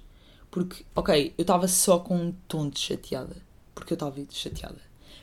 Porque, 0.51 0.85
ok, 0.95 1.35
eu 1.39 1.43
estava 1.43 1.69
só 1.69 1.99
com 1.99 2.17
um 2.17 2.33
tom 2.49 2.69
de 2.69 2.79
chateada. 2.79 3.37
Porque 3.75 3.93
eu 3.93 3.97
estava 3.97 4.17
chateada. 4.31 4.81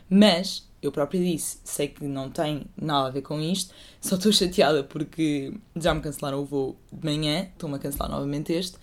Mas, 0.09 0.66
eu 0.81 0.91
própria 0.91 1.19
disse, 1.19 1.59
sei 1.63 1.87
que 1.87 2.05
não 2.05 2.29
tem 2.29 2.65
nada 2.79 3.07
a 3.07 3.11
ver 3.11 3.21
com 3.21 3.39
isto, 3.41 3.73
só 3.99 4.15
estou 4.15 4.31
chateada 4.31 4.83
porque 4.83 5.53
já 5.75 5.93
me 5.93 6.01
cancelaram 6.01 6.39
o 6.39 6.45
voo 6.45 6.75
de 6.91 7.05
manhã, 7.05 7.49
estão-me 7.51 7.75
a 7.75 7.79
cancelar 7.79 8.09
novamente 8.09 8.53
este. 8.53 8.77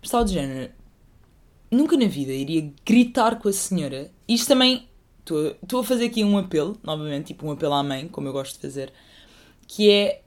Mas 0.00 0.08
estava 0.08 0.24
de 0.24 0.34
género, 0.34 0.72
nunca 1.70 1.96
na 1.96 2.06
vida 2.06 2.32
iria 2.32 2.70
gritar 2.84 3.38
com 3.38 3.48
a 3.48 3.52
senhora. 3.52 4.10
Isto 4.26 4.48
também, 4.48 4.88
estou 5.22 5.80
a 5.80 5.84
fazer 5.84 6.06
aqui 6.06 6.22
um 6.22 6.36
apelo, 6.38 6.78
novamente, 6.82 7.28
tipo 7.28 7.46
um 7.46 7.52
apelo 7.52 7.74
à 7.74 7.82
mãe, 7.82 8.08
como 8.08 8.28
eu 8.28 8.32
gosto 8.32 8.54
de 8.54 8.60
fazer, 8.60 8.92
que 9.66 9.90
é, 9.90 10.22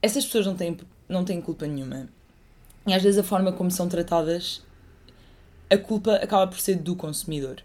essas 0.00 0.24
pessoas 0.24 0.46
não 0.46 0.54
têm, 0.54 0.76
não 1.08 1.24
têm 1.24 1.40
culpa 1.40 1.66
nenhuma. 1.66 2.08
E 2.86 2.94
às 2.94 3.02
vezes 3.02 3.18
a 3.18 3.22
forma 3.22 3.52
como 3.52 3.70
são 3.70 3.88
tratadas, 3.88 4.62
a 5.68 5.76
culpa 5.76 6.14
acaba 6.14 6.46
por 6.46 6.58
ser 6.58 6.76
do 6.76 6.96
consumidor. 6.96 7.62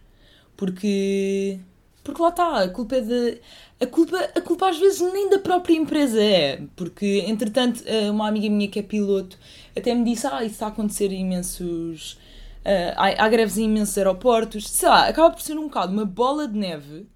Porque, 0.58 1.60
porque 2.06 2.22
lá 2.22 2.30
está, 2.30 2.64
a 2.64 2.70
culpa 2.70 2.96
é 2.96 3.02
de... 3.02 3.42
A 3.82 3.86
culpa, 3.88 4.18
a 4.36 4.42
culpa 4.42 4.70
às 4.70 4.78
vezes 4.80 5.02
nem 5.02 5.30
da 5.30 5.40
própria 5.40 5.76
empresa 5.76 6.22
é, 6.24 6.62
porque 6.78 7.26
entretanto 7.28 7.84
eh, 7.86 8.10
uma 8.10 8.28
amiga 8.28 8.50
minha 8.50 8.70
que 8.70 8.80
é 8.80 8.84
piloto 8.84 9.38
até 9.78 9.94
me 9.94 10.06
disse, 10.06 10.26
ah, 10.28 10.44
isso 10.44 10.54
está 10.54 10.68
a 10.68 10.70
acontecer 10.70 11.12
em 11.12 11.22
imensos... 11.22 12.18
eh, 12.64 12.94
há, 12.96 13.26
há 13.26 13.30
greves 13.30 13.58
em 13.58 13.66
imensos 13.66 13.98
aeroportos, 13.98 14.70
sei 14.70 14.88
lá, 14.90 15.08
acaba 15.10 15.32
por 15.32 15.42
ser 15.42 15.58
um 15.58 15.66
bocado 15.68 15.92
uma 15.94 16.06
bola 16.06 16.48
de 16.48 16.58
neve 16.58 17.08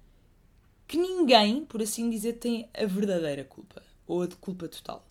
que 0.86 0.98
ninguém, 0.98 1.64
por 1.64 1.80
assim 1.82 2.10
dizer, 2.10 2.34
tem 2.34 2.68
a 2.74 2.84
verdadeira 2.86 3.44
culpa, 3.44 3.82
ou 4.06 4.22
a 4.22 4.26
de 4.26 4.36
culpa 4.36 4.68
total. 4.68 5.09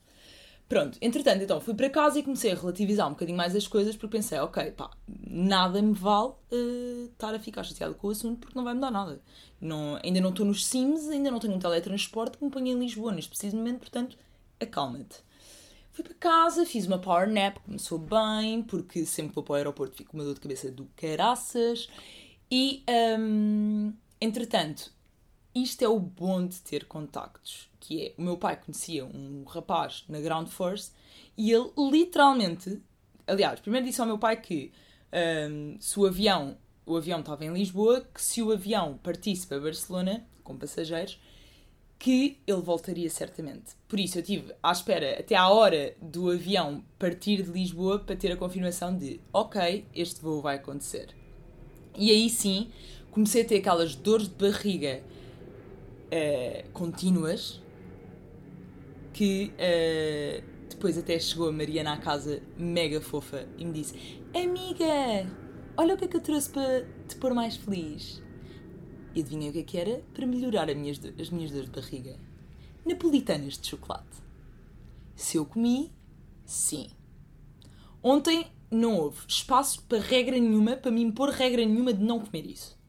Pronto, 0.69 0.99
entretanto, 1.01 1.43
então 1.43 1.59
fui 1.59 1.73
para 1.73 1.89
casa 1.89 2.19
e 2.19 2.23
comecei 2.23 2.51
a 2.51 2.55
relativizar 2.55 3.07
um 3.07 3.11
bocadinho 3.11 3.35
mais 3.35 3.55
as 3.55 3.67
coisas 3.67 3.95
porque 3.95 4.17
pensei, 4.17 4.37
ok, 4.37 4.69
pá, 4.71 4.91
nada 5.27 5.81
me 5.81 5.93
vale 5.93 6.33
eh, 6.51 7.09
estar 7.11 7.33
a 7.33 7.39
ficar 7.39 7.63
chateada 7.63 7.95
com 7.95 8.07
o 8.07 8.11
assunto 8.11 8.37
porque 8.39 8.55
não 8.55 8.63
vai 8.63 8.75
mudar 8.75 8.91
nada. 8.91 9.19
Não, 9.59 9.99
ainda 10.03 10.21
não 10.21 10.29
estou 10.29 10.45
nos 10.45 10.63
Sims, 10.67 11.09
ainda 11.09 11.31
não 11.31 11.39
tenho 11.39 11.55
um 11.55 11.59
teletransporte 11.59 12.37
que 12.37 12.45
me 12.45 12.51
ponha 12.51 12.71
em 12.71 12.79
Lisboa 12.79 13.11
neste 13.11 13.31
preciso 13.31 13.57
momento, 13.57 13.79
portanto, 13.79 14.15
acalma-te. 14.59 15.23
Fui 15.91 16.03
para 16.03 16.13
casa, 16.13 16.63
fiz 16.67 16.85
uma 16.85 16.99
power 16.99 17.27
nap, 17.27 17.57
começou 17.65 17.97
bem, 17.97 18.61
porque 18.61 19.05
sempre 19.07 19.29
que 19.29 19.35
vou 19.35 19.43
para 19.43 19.53
o 19.53 19.55
aeroporto 19.55 19.95
fico 19.95 20.11
com 20.11 20.17
uma 20.17 20.23
dor 20.23 20.35
de 20.35 20.39
cabeça 20.39 20.69
do 20.71 20.85
caraças. 20.95 21.89
E, 22.51 22.83
hum, 23.19 23.91
entretanto, 24.21 24.93
isto 25.53 25.81
é 25.83 25.87
o 25.87 25.99
bom 25.99 26.45
de 26.45 26.61
ter 26.61 26.85
contactos, 26.85 27.68
que 27.79 28.07
é, 28.07 28.13
o 28.17 28.21
meu 28.21 28.37
pai 28.37 28.59
conhecia 28.59 29.05
um 29.05 29.43
rapaz 29.45 30.03
na 30.09 30.19
Ground 30.19 30.47
Force 30.47 30.91
e 31.37 31.51
ele 31.51 31.71
literalmente, 31.77 32.81
aliás, 33.25 33.59
primeiro 33.59 33.85
disse 33.85 34.01
ao 34.01 34.07
meu 34.07 34.17
pai 34.17 34.39
que 34.39 34.71
hum, 35.49 35.77
se 35.79 35.99
o 35.99 36.05
avião, 36.05 36.57
o 36.85 36.97
avião 36.97 37.19
estava 37.19 37.45
em 37.45 37.53
Lisboa, 37.53 38.05
que 38.13 38.21
se 38.21 38.41
o 38.41 38.51
avião 38.51 38.99
partisse 39.01 39.47
para 39.47 39.59
Barcelona, 39.59 40.25
com 40.43 40.57
passageiros, 40.57 41.19
que 41.97 42.37
ele 42.47 42.61
voltaria 42.61 43.09
certamente. 43.09 43.75
Por 43.87 43.99
isso 43.99 44.17
eu 44.17 44.21
estive 44.21 44.53
à 44.63 44.71
espera 44.71 45.19
até 45.19 45.35
à 45.35 45.49
hora 45.49 45.95
do 46.01 46.31
avião 46.31 46.83
partir 46.97 47.43
de 47.43 47.51
Lisboa 47.51 47.99
para 47.99 48.15
ter 48.15 48.31
a 48.31 48.37
confirmação 48.37 48.97
de 48.97 49.19
ok, 49.33 49.85
este 49.93 50.21
voo 50.21 50.41
vai 50.41 50.55
acontecer. 50.55 51.09
E 51.97 52.09
aí 52.09 52.29
sim 52.29 52.71
comecei 53.11 53.41
a 53.41 53.45
ter 53.45 53.57
aquelas 53.57 53.95
dores 53.95 54.29
de 54.29 54.35
barriga 54.35 55.01
eh, 56.09 56.65
contínuas 56.71 57.61
que 59.19 59.51
eh, 59.57 60.41
depois 60.69 60.97
até 60.97 61.19
chegou 61.19 61.49
a 61.49 61.51
Mariana 61.51 61.91
à 61.91 61.97
casa 61.97 62.41
mega 62.57 63.01
fofa 63.01 63.49
e 63.57 63.65
me 63.65 63.73
disse 63.73 63.93
Amiga, 64.33 65.29
olha 65.75 65.93
o 65.93 65.97
que 65.97 66.05
é 66.05 66.07
que 66.07 66.15
eu 66.15 66.21
trouxe 66.21 66.49
para 66.49 66.87
te 67.05 67.17
pôr 67.17 67.33
mais 67.33 67.57
feliz. 67.57 68.23
E 69.13 69.19
adivinhei 69.19 69.49
o 69.49 69.51
que 69.51 69.59
é 69.59 69.63
que 69.63 69.77
era 69.77 70.01
para 70.13 70.25
melhorar 70.25 70.69
as 70.69 70.77
minhas, 70.77 71.01
as 71.19 71.29
minhas 71.31 71.51
dores 71.51 71.69
de 71.69 71.75
barriga? 71.75 72.17
Napolitanas 72.85 73.57
de 73.57 73.67
chocolate. 73.67 74.23
Se 75.17 75.35
eu 75.35 75.45
comi, 75.45 75.91
sim. 76.45 76.87
Ontem 78.01 78.49
não 78.71 78.95
houve 78.99 79.19
espaço 79.27 79.83
para 79.83 79.99
regra 79.99 80.39
nenhuma, 80.39 80.77
para 80.77 80.91
me 80.91 81.01
impor 81.01 81.27
regra 81.27 81.65
nenhuma 81.65 81.91
de 81.91 82.01
não 82.01 82.21
comer 82.21 82.45
isso. 82.45 82.79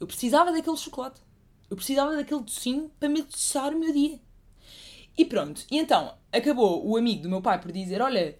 Eu 0.00 0.06
precisava 0.06 0.50
daquele 0.50 0.78
chocolate. 0.78 1.20
Eu 1.68 1.76
precisava 1.76 2.16
daquele 2.16 2.40
docinho 2.40 2.90
para 2.98 3.10
me 3.10 3.20
adoçar 3.20 3.74
o 3.74 3.78
meu 3.78 3.92
dia. 3.92 4.18
E 5.18 5.24
pronto. 5.24 5.66
E 5.68 5.76
então, 5.76 6.16
acabou 6.32 6.88
o 6.88 6.96
amigo 6.96 7.24
do 7.24 7.28
meu 7.28 7.42
pai 7.42 7.60
por 7.60 7.72
dizer: 7.72 8.00
Olha, 8.00 8.38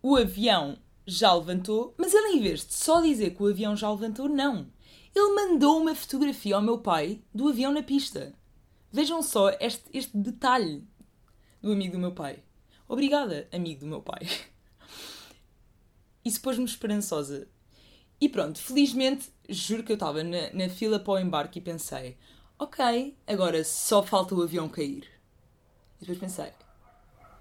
o 0.00 0.14
avião 0.14 0.78
já 1.04 1.34
levantou, 1.34 1.92
mas 1.98 2.14
ele, 2.14 2.36
em 2.36 2.40
vez 2.40 2.64
de 2.64 2.74
só 2.74 3.00
dizer 3.00 3.34
que 3.34 3.42
o 3.42 3.48
avião 3.48 3.74
já 3.74 3.90
levantou, 3.90 4.28
não. 4.28 4.70
Ele 5.12 5.34
mandou 5.34 5.80
uma 5.80 5.94
fotografia 5.96 6.54
ao 6.54 6.62
meu 6.62 6.78
pai 6.78 7.20
do 7.34 7.48
avião 7.48 7.72
na 7.72 7.82
pista. 7.82 8.32
Vejam 8.92 9.20
só 9.20 9.50
este, 9.60 9.84
este 9.92 10.16
detalhe 10.16 10.86
do 11.60 11.72
amigo 11.72 11.94
do 11.94 11.98
meu 11.98 12.12
pai. 12.12 12.44
Obrigada, 12.88 13.48
amigo 13.52 13.80
do 13.80 13.86
meu 13.86 14.00
pai. 14.00 14.20
Isso 16.24 16.40
pôs-me 16.40 16.64
esperançosa. 16.64 17.48
E 18.20 18.28
pronto, 18.28 18.60
felizmente, 18.60 19.28
juro 19.48 19.82
que 19.82 19.90
eu 19.90 19.94
estava 19.94 20.22
na, 20.22 20.52
na 20.52 20.68
fila 20.68 21.00
para 21.00 21.14
o 21.14 21.18
embarque 21.18 21.58
e 21.58 21.62
pensei: 21.62 22.16
ok, 22.56 23.16
agora 23.26 23.64
só 23.64 24.04
falta 24.04 24.36
o 24.36 24.42
avião 24.42 24.68
cair. 24.68 25.19
E 26.00 26.06
depois 26.06 26.18
pensei: 26.18 26.52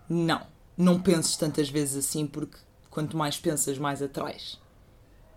não, 0.08 0.46
não 0.78 1.00
penses 1.00 1.36
tantas 1.36 1.70
vezes 1.70 2.06
assim, 2.06 2.28
porque 2.28 2.58
quanto 2.90 3.16
mais 3.16 3.38
pensas, 3.38 3.78
mais 3.78 4.02
atrás. 4.02 4.60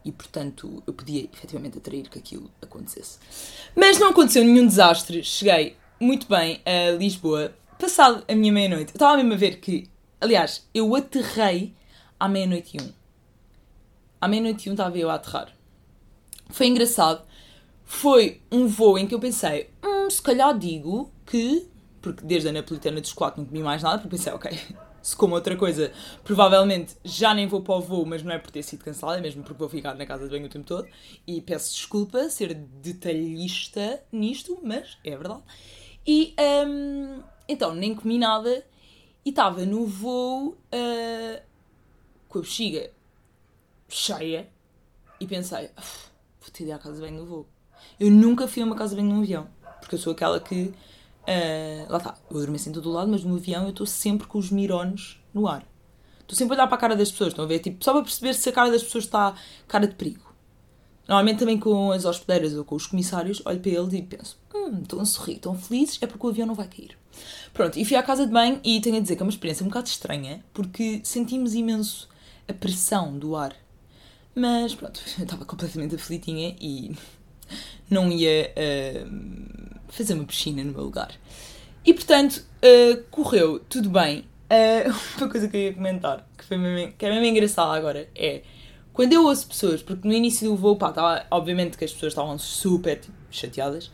E 0.05 0.11
portanto, 0.11 0.83
eu 0.87 0.93
podia 0.93 1.29
efetivamente 1.33 1.79
atrair 1.79 2.09
que 2.09 2.19
aquilo 2.19 2.51
acontecesse. 2.61 3.19
Mas 3.77 3.99
não 3.99 4.09
aconteceu 4.09 4.45
nenhum 4.45 4.67
desastre. 4.67 5.23
Cheguei 5.23 5.77
muito 6.01 6.27
bem 6.27 6.61
a 6.67 6.91
Lisboa, 6.97 7.55
passado 7.79 8.25
a 8.27 8.35
minha 8.35 8.53
meia-noite. 8.53 8.93
Eu 8.93 8.97
estava 8.97 9.17
mesmo 9.17 9.35
a 9.35 9.37
ver 9.37 9.61
que, 9.61 9.89
aliás, 10.21 10.67
eu 10.75 10.95
aterrei 10.97 11.75
à 12.19 12.29
meia-noite 12.29 12.77
e 12.77 12.83
um. 12.83 12.93
À 14.21 14.27
meia-noite 14.27 14.67
e 14.67 14.71
um 14.71 14.73
estava 14.73 14.99
eu 14.99 15.09
a 15.09 15.15
aterrar. 15.15 15.55
Foi 16.51 16.67
engraçado. 16.67 17.25
Foi 17.85 18.41
um 18.51 18.67
voo 18.67 18.99
em 18.99 19.07
que 19.07 19.15
eu 19.15 19.21
pensei, 19.21 19.71
hum, 19.85 20.09
se 20.09 20.21
calhar 20.21 20.57
digo 20.59 21.13
que, 21.27 21.69
porque 22.03 22.25
desde 22.25 22.49
a 22.49 22.53
napolitana 22.53 23.01
de 23.01 23.09
chocolate 23.09 23.39
não 23.39 23.47
comi 23.47 23.63
mais 23.63 23.83
nada, 23.83 23.99
porque 23.99 24.17
pensei, 24.17 24.33
ok, 24.33 24.51
se 25.01 25.17
como 25.17 25.35
outra 25.35 25.57
coisa, 25.57 25.93
provavelmente 26.25 26.97
já 27.05 27.33
nem 27.35 27.47
vou 27.47 27.63
para 27.63 27.75
o 27.77 27.81
voo, 27.81 28.05
mas 28.05 28.23
não 28.23 28.33
é 28.33 28.39
por 28.39 28.51
ter 28.51 28.63
sido 28.63 28.85
cancelada, 28.85 29.19
é 29.19 29.23
mesmo 29.23 29.43
porque 29.43 29.59
vou 29.59 29.69
ficar 29.69 29.95
na 29.95 30.05
casa 30.05 30.25
de 30.25 30.31
banho 30.31 30.47
o 30.47 30.51
tempo 30.51 30.67
todo. 30.67 30.87
E 31.27 31.41
peço 31.41 31.73
desculpa 31.73 32.29
ser 32.29 32.55
detalhista 32.55 34.03
nisto, 34.13 34.59
mas 34.63 34.99
é 35.05 35.17
verdade. 35.17 35.43
E 36.07 36.35
hum, 36.67 37.23
então 37.49 37.75
nem 37.75 37.95
comi 37.95 38.19
nada 38.19 38.65
e 39.25 39.31
estava 39.31 39.65
no 39.65 39.87
voo 39.87 40.57
ah, 40.73 41.41
com 42.29 42.39
a 42.39 42.43
bexiga 42.43 42.91
cheia 43.89 44.49
e 45.21 45.27
pensei, 45.27 45.71
"Uf, 45.79 46.11
vou 46.41 46.51
ter 46.51 46.65
de 46.65 46.71
ir 46.71 46.73
à 46.73 46.79
casa 46.79 46.97
de 46.97 47.01
banho 47.03 47.21
no 47.21 47.27
voo. 47.27 47.47
Eu 47.99 48.11
nunca 48.11 48.49
fui 48.49 48.63
a 48.63 48.67
uma 48.67 48.75
casa 48.77 48.95
de 48.95 49.03
banho 49.03 49.15
num 49.15 49.23
avião, 49.23 49.49
porque 49.81 49.95
eu 49.95 49.99
sou 49.99 50.13
aquela 50.13 50.41
que. 50.41 50.73
Ah, 51.27 51.87
lá 51.89 51.99
está, 51.99 52.19
eu 52.31 52.37
adormeço 52.37 52.69
em 52.69 52.73
todo 52.73 52.89
o 52.89 52.93
lado, 52.93 53.11
mas 53.11 53.25
no 53.25 53.37
avião 53.37 53.65
eu 53.65 53.71
estou 53.71 53.87
sempre 53.87 54.27
com 54.27 54.39
os 54.39 54.51
mirones 54.51 55.21
no 55.33 55.47
ar. 55.47 55.67
Estou 56.21 56.37
sempre 56.37 56.55
a 56.55 56.59
olhar 56.59 56.67
para 56.67 56.77
a 56.77 56.81
cara 56.81 56.97
das 56.97 57.11
pessoas, 57.11 57.29
estão 57.29 57.45
a 57.45 57.49
ver? 57.49 57.59
Tipo, 57.59 57.85
só 57.85 57.93
para 57.93 58.03
perceber 58.03 58.35
se 58.35 58.49
a 58.49 58.53
cara 58.53 58.71
das 58.71 58.83
pessoas 58.83 59.05
está 59.05 59.35
cara 59.69 59.87
de 59.87 59.95
perigo. 59.95 60.33
Normalmente 61.07 61.41
também 61.41 61.59
com 61.59 61.91
as 61.91 62.05
hospedeiras 62.05 62.55
ou 62.55 62.65
com 62.65 62.75
os 62.75 62.87
comissários, 62.87 63.43
olho 63.45 63.61
para 63.61 63.71
eles 63.71 63.93
e 63.93 64.03
penso, 64.03 64.39
hum, 64.55 64.81
estão 64.83 65.01
a 65.01 65.05
sorrir, 65.05 65.35
estão 65.35 65.55
felizes, 65.57 65.99
é 66.01 66.07
porque 66.07 66.27
o 66.27 66.31
avião 66.31 66.47
não 66.47 66.55
vai 66.55 66.69
cair. 66.69 66.97
Pronto, 67.53 67.79
e 67.79 67.85
fui 67.85 67.97
à 67.97 68.03
casa 68.03 68.25
de 68.25 68.33
banho 68.33 68.61
e 68.65 68.81
tenho 68.81 68.97
a 68.97 69.01
dizer 69.01 69.17
que 69.17 69.23
é 69.23 69.27
uma 69.27 69.31
experiência 69.31 69.65
um 69.65 69.69
bocado 69.69 69.89
estranha, 69.89 70.45
porque 70.55 71.01
sentimos 71.05 71.55
imenso 71.55 72.09
a 72.49 72.53
pressão 72.53 73.19
do 73.19 73.37
ar. 73.37 73.55
Mas 74.35 74.75
pronto, 74.75 75.01
eu 75.19 75.25
estava 75.25 75.45
completamente 75.45 75.97
aflitinha 75.97 76.57
e 76.61 76.97
não 77.91 78.11
ia 78.11 78.55
ah, 78.57 79.72
fazer 79.93 80.15
uma 80.15 80.25
piscina 80.25 80.65
no 80.65 80.73
meu 80.73 80.83
lugar. 80.83 81.13
E 81.85 81.93
portanto, 81.93 82.45
ah, 82.63 83.03
correu 83.11 83.61
tudo 83.61 83.91
bem. 83.91 84.25
Ah, 84.51 84.93
uma 85.19 85.29
coisa 85.29 85.49
que 85.49 85.57
eu 85.57 85.61
ia 85.61 85.75
comentar, 85.75 86.27
que, 86.37 86.45
foi 86.45 86.57
mesmo, 86.57 86.93
que 86.93 87.07
é 87.07 87.11
mesmo 87.11 87.25
engraçada 87.25 87.73
agora, 87.73 88.09
é 88.15 88.43
quando 88.93 89.15
eu 89.15 89.25
ouço 89.25 89.47
pessoas, 89.49 89.83
porque 89.83 90.07
no 90.07 90.13
início 90.13 90.49
do 90.49 90.57
voo, 90.57 90.77
pá, 90.77 90.91
estava, 90.91 91.25
obviamente 91.31 91.79
que 91.79 91.85
as 91.85 91.93
pessoas 91.93 92.13
estavam 92.13 92.39
super 92.39 93.01
tipo, 93.01 93.17
chateadas, 93.31 93.91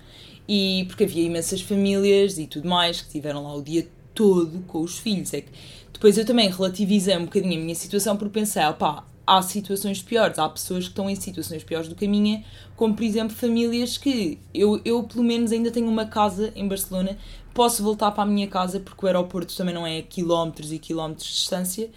e 0.49 0.85
porque 0.89 1.05
havia 1.05 1.23
imensas 1.25 1.61
famílias 1.61 2.39
e 2.39 2.47
tudo 2.47 2.69
mais 2.69 3.01
que 3.01 3.09
tiveram 3.09 3.45
lá 3.45 3.55
o 3.55 3.63
dia 3.63 3.87
todo 4.15 4.65
com 4.67 4.81
os 4.81 4.99
filhos. 4.99 5.33
É 5.35 5.43
que 5.43 5.51
depois 5.93 6.19
eu 6.19 6.25
também 6.25 6.51
relativizei 6.51 7.17
um 7.17 7.27
bocadinho 7.27 7.61
a 7.61 7.63
minha 7.63 7.75
situação 7.75 8.17
porque 8.17 8.41
pensei, 8.41 8.65
opá, 8.65 9.05
há 9.29 9.43
situações 9.43 10.01
piores, 10.01 10.39
há 10.39 10.49
pessoas 10.49 10.85
que 10.85 10.91
estão 10.91 11.11
em 11.11 11.15
situações 11.15 11.63
piores 11.63 11.87
do 11.87 11.95
que 11.95 12.07
a 12.07 12.09
minha, 12.09 12.43
como 12.75 12.95
por 12.95 13.03
exemplo 13.03 13.37
famílias 13.37 13.99
que 13.99 14.39
eu, 14.55 14.81
eu 14.87 15.03
pelo 15.03 15.23
menos 15.23 15.53
ainda 15.53 15.71
tenho 15.71 15.87
uma 15.87 16.07
casa 16.07 16.51
em 16.57 16.67
Barcelona, 16.67 17.19
posso 17.53 17.83
voltar 17.83 18.11
para 18.13 18.23
a 18.23 18.27
minha 18.27 18.49
casa 18.49 18.81
porque 18.81 19.05
o 19.05 19.07
aeroporto 19.07 19.55
também 19.55 19.75
não 19.75 19.87
é 19.87 20.01
quilómetros 20.01 20.73
e 20.73 20.79
quilómetros 20.79 21.29
de 21.29 21.35
distância. 21.35 21.91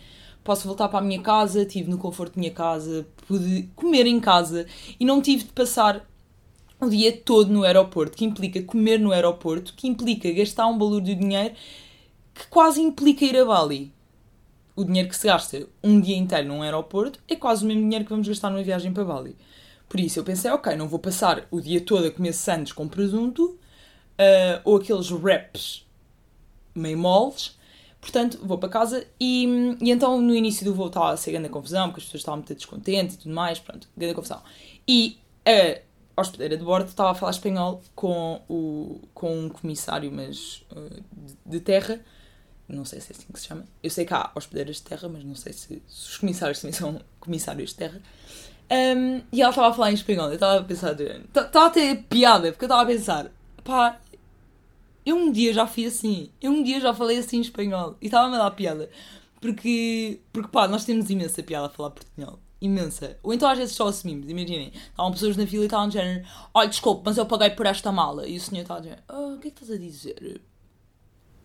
Posso 0.44 0.68
voltar 0.68 0.90
para 0.90 1.00
a 1.00 1.02
minha 1.02 1.22
casa, 1.22 1.62
estive 1.62 1.90
no 1.90 2.00
conforto 2.00 2.36
da 2.36 2.40
minha 2.40 2.52
casa, 2.52 3.08
pude 3.28 3.70
comer 3.76 4.08
em 4.08 4.20
casa 4.20 4.66
e 5.00 5.06
não 5.06 5.22
tive 5.22 5.44
de 5.44 5.52
passar 5.52 6.06
o 6.82 6.90
dia 6.90 7.16
todo 7.16 7.54
no 7.54 7.64
aeroporto, 7.64 8.18
que 8.18 8.26
implica 8.26 8.62
comer 8.64 9.00
no 9.00 9.12
aeroporto, 9.12 9.74
que 9.76 9.88
implica 9.88 10.32
gastar 10.32 10.68
um 10.68 10.78
valor 10.78 11.00
de 11.00 11.16
dinheiro 11.16 11.54
que 12.34 12.48
quase 12.48 12.82
implica 12.82 13.24
ir 13.24 13.38
a 13.38 13.46
Bali. 13.46 13.94
O 14.76 14.84
dinheiro 14.84 15.10
que 15.10 15.16
se 15.16 15.28
gasta 15.28 15.68
um 15.84 16.00
dia 16.00 16.16
inteiro 16.16 16.48
num 16.48 16.62
aeroporto 16.62 17.20
é 17.28 17.36
quase 17.36 17.64
o 17.64 17.68
mesmo 17.68 17.84
dinheiro 17.84 18.06
que 18.06 18.12
vamos 18.12 18.28
gastar 18.28 18.50
numa 18.50 18.64
viagem 18.64 18.94
para 18.94 19.04
Bali. 19.04 19.36
Por 19.90 20.00
isso 20.00 20.20
eu 20.20 20.24
pensei, 20.24 20.50
ok, 20.52 20.76
não 20.76 20.88
vou 20.88 21.00
passar 21.00 21.46
o 21.52 21.60
dia 21.60 21.82
todo 21.82 22.08
a 22.08 22.12
comer 22.12 22.34
sandes 22.34 22.72
com 22.72 22.88
presunto 22.88 23.44
uh, 23.46 24.62
ou 24.64 24.78
aqueles 24.78 25.12
wraps 25.12 25.86
meio 26.74 26.98
moles. 26.98 27.58
Portanto, 28.00 28.40
vou 28.42 28.58
para 28.58 28.70
casa 28.70 29.06
e, 29.20 29.76
e 29.80 29.92
então 29.92 30.20
no 30.22 30.34
início 30.34 30.66
do 30.66 30.74
voo 30.74 30.88
estava 30.88 31.12
a 31.12 31.18
ser 31.18 31.34
grande 31.34 31.50
confusão, 31.50 31.90
porque 31.90 32.00
as 32.00 32.06
pessoas 32.06 32.22
estavam 32.22 32.38
muito 32.38 32.56
descontentes 32.56 33.16
e 33.16 33.20
tudo 33.20 33.36
mais, 33.36 33.60
pronto, 33.60 33.88
grande 33.96 34.16
confusão. 34.16 34.42
E 34.88 35.20
a 35.46 36.22
hospedeira 36.22 36.58
de 36.58 36.64
bordo 36.64 36.88
estava 36.88 37.12
a 37.12 37.14
falar 37.14 37.32
espanhol 37.32 37.82
com, 37.94 38.42
o, 38.50 39.02
com 39.14 39.46
um 39.46 39.50
comissário, 39.50 40.12
mas 40.12 40.66
uh, 40.72 41.02
de, 41.12 41.36
de 41.46 41.60
terra, 41.60 42.00
não 42.76 42.86
sei 42.86 43.00
se 43.02 43.12
é 43.12 43.16
assim 43.16 43.32
que 43.32 43.40
se 43.40 43.48
chama. 43.48 43.66
Eu 43.82 43.90
sei 43.90 44.06
que 44.06 44.14
há 44.14 44.32
hospedeiras 44.36 44.78
de 44.78 44.84
terra, 44.84 45.10
mas 45.10 45.24
não 45.24 45.36
sei 45.36 45.54
se, 45.54 45.82
se 45.88 46.10
os 46.10 46.18
comissários 46.18 46.60
também 46.60 46.74
são 46.74 47.02
comissários 47.20 47.72
de 47.72 47.76
terra. 47.76 48.02
Um, 48.72 49.22
e 49.32 49.42
ela 49.42 49.50
estava 49.50 49.70
a 49.70 49.74
falar 49.74 49.92
em 49.92 49.96
espanhol. 49.96 50.28
Eu 50.28 50.36
estava 50.36 50.60
a 50.60 50.64
pensar, 50.64 50.96
estava 51.00 51.66
a 51.66 51.70
ter 51.70 52.04
piada, 52.04 52.52
porque 52.52 52.66
eu 52.66 52.68
estava 52.68 52.84
a 52.84 52.86
pensar, 52.86 53.32
pá, 53.64 54.00
eu 55.06 55.16
um 55.16 55.32
dia 55.32 55.54
já 55.54 55.68
fui 55.68 55.86
assim, 55.86 56.30
eu 56.42 56.52
um 56.52 56.64
dia 56.64 56.80
já 56.80 56.94
falei 56.94 57.18
assim 57.18 57.38
em 57.38 57.42
espanhol 57.42 57.98
e 58.02 58.06
estava-me 58.06 58.36
a 58.36 58.40
dar 58.40 58.52
piada. 58.52 58.90
Porque, 59.42 60.20
porque 60.32 60.50
pá, 60.50 60.68
nós 60.68 60.86
temos 60.86 61.10
imensa 61.10 61.42
piada 61.44 61.66
a 61.66 61.70
falar 61.70 61.90
portunhol. 61.90 62.40
Imensa. 62.62 63.18
Ou 63.24 63.34
então 63.34 63.50
às 63.50 63.58
vezes 63.58 63.76
só 63.76 63.88
assumimos, 63.88 64.30
imaginem. 64.30 64.72
Estavam 64.74 65.12
pessoas 65.12 65.36
na 65.36 65.48
fila 65.48 65.64
e 65.64 65.66
estavam 65.66 65.88
de 65.88 65.96
género: 65.96 66.28
Olha, 66.54 66.70
desculpe, 66.70 67.02
mas 67.04 67.18
eu 67.18 67.26
paguei 67.26 67.50
por 67.50 67.66
esta 67.66 67.92
mala. 67.92 68.28
E 68.28 68.38
o 68.38 68.40
senhor 68.40 68.62
estava 68.62 68.80
a 68.80 68.84
dizer: 68.84 69.00
oh, 69.10 69.34
O 69.34 69.40
que 69.40 69.48
é 69.48 69.52
que 69.52 69.64
estás 69.64 69.72
a 69.72 69.82
dizer? 69.82 70.42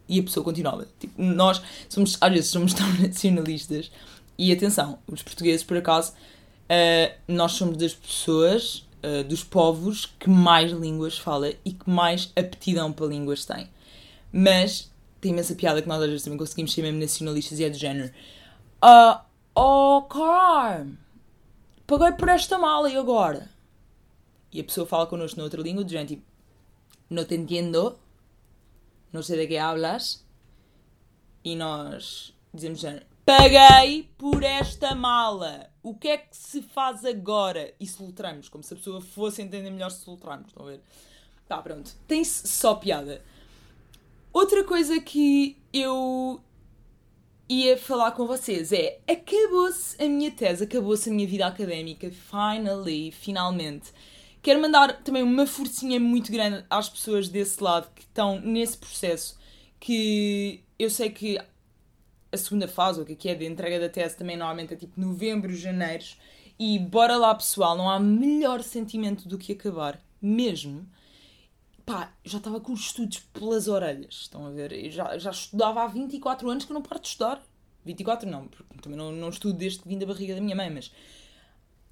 E 0.09 0.21
a 0.21 0.23
pessoa 0.23 0.45
continuava. 0.45 0.87
Tipo, 0.99 1.21
nós 1.21 1.61
somos, 1.89 2.17
às 2.21 2.33
vezes, 2.33 2.51
somos 2.51 2.73
tão 2.75 2.87
nacionalistas. 2.95 3.91
E 4.39 4.53
atenção, 4.53 4.99
os 5.07 5.23
portugueses, 5.23 5.65
por 5.65 5.77
acaso, 5.77 6.13
uh, 6.13 7.15
nós 7.27 7.53
somos 7.53 7.77
das 7.77 7.95
pessoas, 7.95 8.87
uh, 9.03 9.25
dos 9.25 9.43
povos 9.43 10.07
que 10.19 10.29
mais 10.29 10.73
línguas 10.73 11.19
fala 11.19 11.53
e 11.65 11.73
que 11.73 11.89
mais 11.89 12.33
aptidão 12.37 12.93
para 12.93 13.07
línguas 13.07 13.45
têm. 13.45 13.69
Mas 14.33 14.91
tem 15.21 15.33
imensa 15.33 15.55
piada 15.55 15.81
que 15.81 15.89
nós 15.89 16.03
às 16.03 16.09
vezes 16.09 16.23
também 16.23 16.39
conseguimos 16.39 16.73
ser 16.73 16.83
mesmo 16.83 17.01
nacionalistas 17.01 17.59
e 17.59 17.65
é 17.65 17.71
do 17.71 17.79
género. 17.79 18.13
Uh, 18.83 19.19
oh, 19.55 20.03
caralho! 20.03 20.99
Paguei 21.87 22.13
por 22.13 22.29
esta 22.29 22.59
mala 22.59 22.91
e 22.91 22.97
agora? 22.97 23.49
E 24.53 24.61
a 24.61 24.65
pessoa 24.65 24.87
fala 24.87 25.07
connosco 25.07 25.41
noutra 25.41 25.63
língua, 25.63 25.85
do 25.85 25.91
género 25.91 26.09
tipo, 26.09 26.23
não 27.09 27.25
te 27.25 27.35
entendo 27.35 27.97
não 29.13 29.23
sei 29.23 29.39
de 29.39 29.47
que 29.47 29.57
hablas. 29.57 30.25
E 31.45 31.55
nós 31.55 32.35
dizemos 32.53 32.83
paguei 33.25 34.09
por 34.17 34.43
esta 34.43 34.95
mala. 34.95 35.69
O 35.83 35.95
que 35.95 36.09
é 36.09 36.19
que 36.19 36.37
se 36.37 36.63
faz 36.63 37.05
agora? 37.05 37.75
E 37.79 37.87
solutramos, 37.87 38.49
como 38.49 38.63
se 38.63 38.73
a 38.73 38.77
pessoa 38.77 39.01
fosse 39.01 39.43
entender 39.43 39.71
melhor 39.71 39.91
se 39.91 40.05
solutramos. 40.05 40.49
Estão 40.49 40.67
a 40.67 40.71
ver? 40.71 40.81
Tá, 41.49 41.61
pronto. 41.63 41.93
Tem 42.07 42.25
só 42.25 42.75
piada. 42.75 43.23
Outra 44.33 44.65
coisa 44.65 45.01
que 45.01 45.57
eu 45.73 46.41
ia 47.49 47.79
falar 47.79 48.13
com 48.13 48.27
vocês 48.27 48.73
é: 48.73 49.01
acabou-se 49.09 50.03
a 50.03 50.09
minha 50.09 50.31
tese, 50.31 50.65
acabou-se 50.65 51.09
a 51.09 51.13
minha 51.13 51.27
vida 51.27 51.47
académica, 51.47 52.11
finally, 52.11 53.11
finalmente. 53.13 53.93
Quero 54.47 54.63
mandar 54.63 55.03
também 55.03 55.25
uma 55.25 55.45
forcinha 55.45 55.99
muito 55.99 56.31
grande 56.31 56.65
às 56.71 56.89
pessoas 56.89 57.29
desse 57.29 57.61
lado 57.61 57.91
que 57.93 58.03
estão 58.03 58.41
nesse 58.41 58.79
processo, 58.79 59.37
que 59.81 60.63
eu 60.79 60.89
sei 60.89 61.11
que 61.11 61.37
a 62.31 62.37
segunda 62.37 62.69
fase, 62.69 63.01
o 63.01 63.05
que 63.05 63.29
é 63.29 63.35
de 63.35 63.45
entrega 63.45 63.81
da 63.81 63.89
tese, 63.89 64.17
também 64.17 64.37
normalmente 64.37 64.73
é 64.73 64.77
tipo 64.77 65.01
novembro, 65.01 65.53
janeiro, 65.53 66.05
e 66.57 66.79
bora 66.79 67.17
lá 67.17 67.35
pessoal, 67.35 67.77
não 67.77 67.91
há 67.91 67.99
melhor 67.99 68.63
sentimento 68.63 69.29
do 69.29 69.37
que 69.37 69.51
acabar, 69.51 70.01
mesmo. 70.23 70.89
Pá, 71.85 72.13
já 72.25 72.39
estava 72.39 72.61
com 72.61 72.73
os 72.73 72.83
estudos 72.83 73.19
pelas 73.19 73.67
orelhas, 73.67 74.15
estão 74.15 74.47
a 74.47 74.51
ver? 74.51 74.71
Eu 74.71 74.93
já, 74.93 75.19
já 75.19 75.33
estudava 75.33 75.83
há 75.83 75.89
24 75.89 76.49
anos 76.49 76.65
que 76.65 76.73
não 76.73 76.83
paro 76.83 77.01
de 77.01 77.09
estudar. 77.09 77.43
24 77.85 78.31
não, 78.31 78.47
porque 78.47 78.79
também 78.81 78.97
não, 78.97 79.11
não 79.11 79.29
estudo 79.29 79.59
desde 79.59 79.81
que 79.81 79.89
vim 79.89 79.99
da 79.99 80.07
barriga 80.07 80.37
da 80.37 80.41
minha 80.41 80.55
mãe, 80.55 80.71
mas 80.71 80.93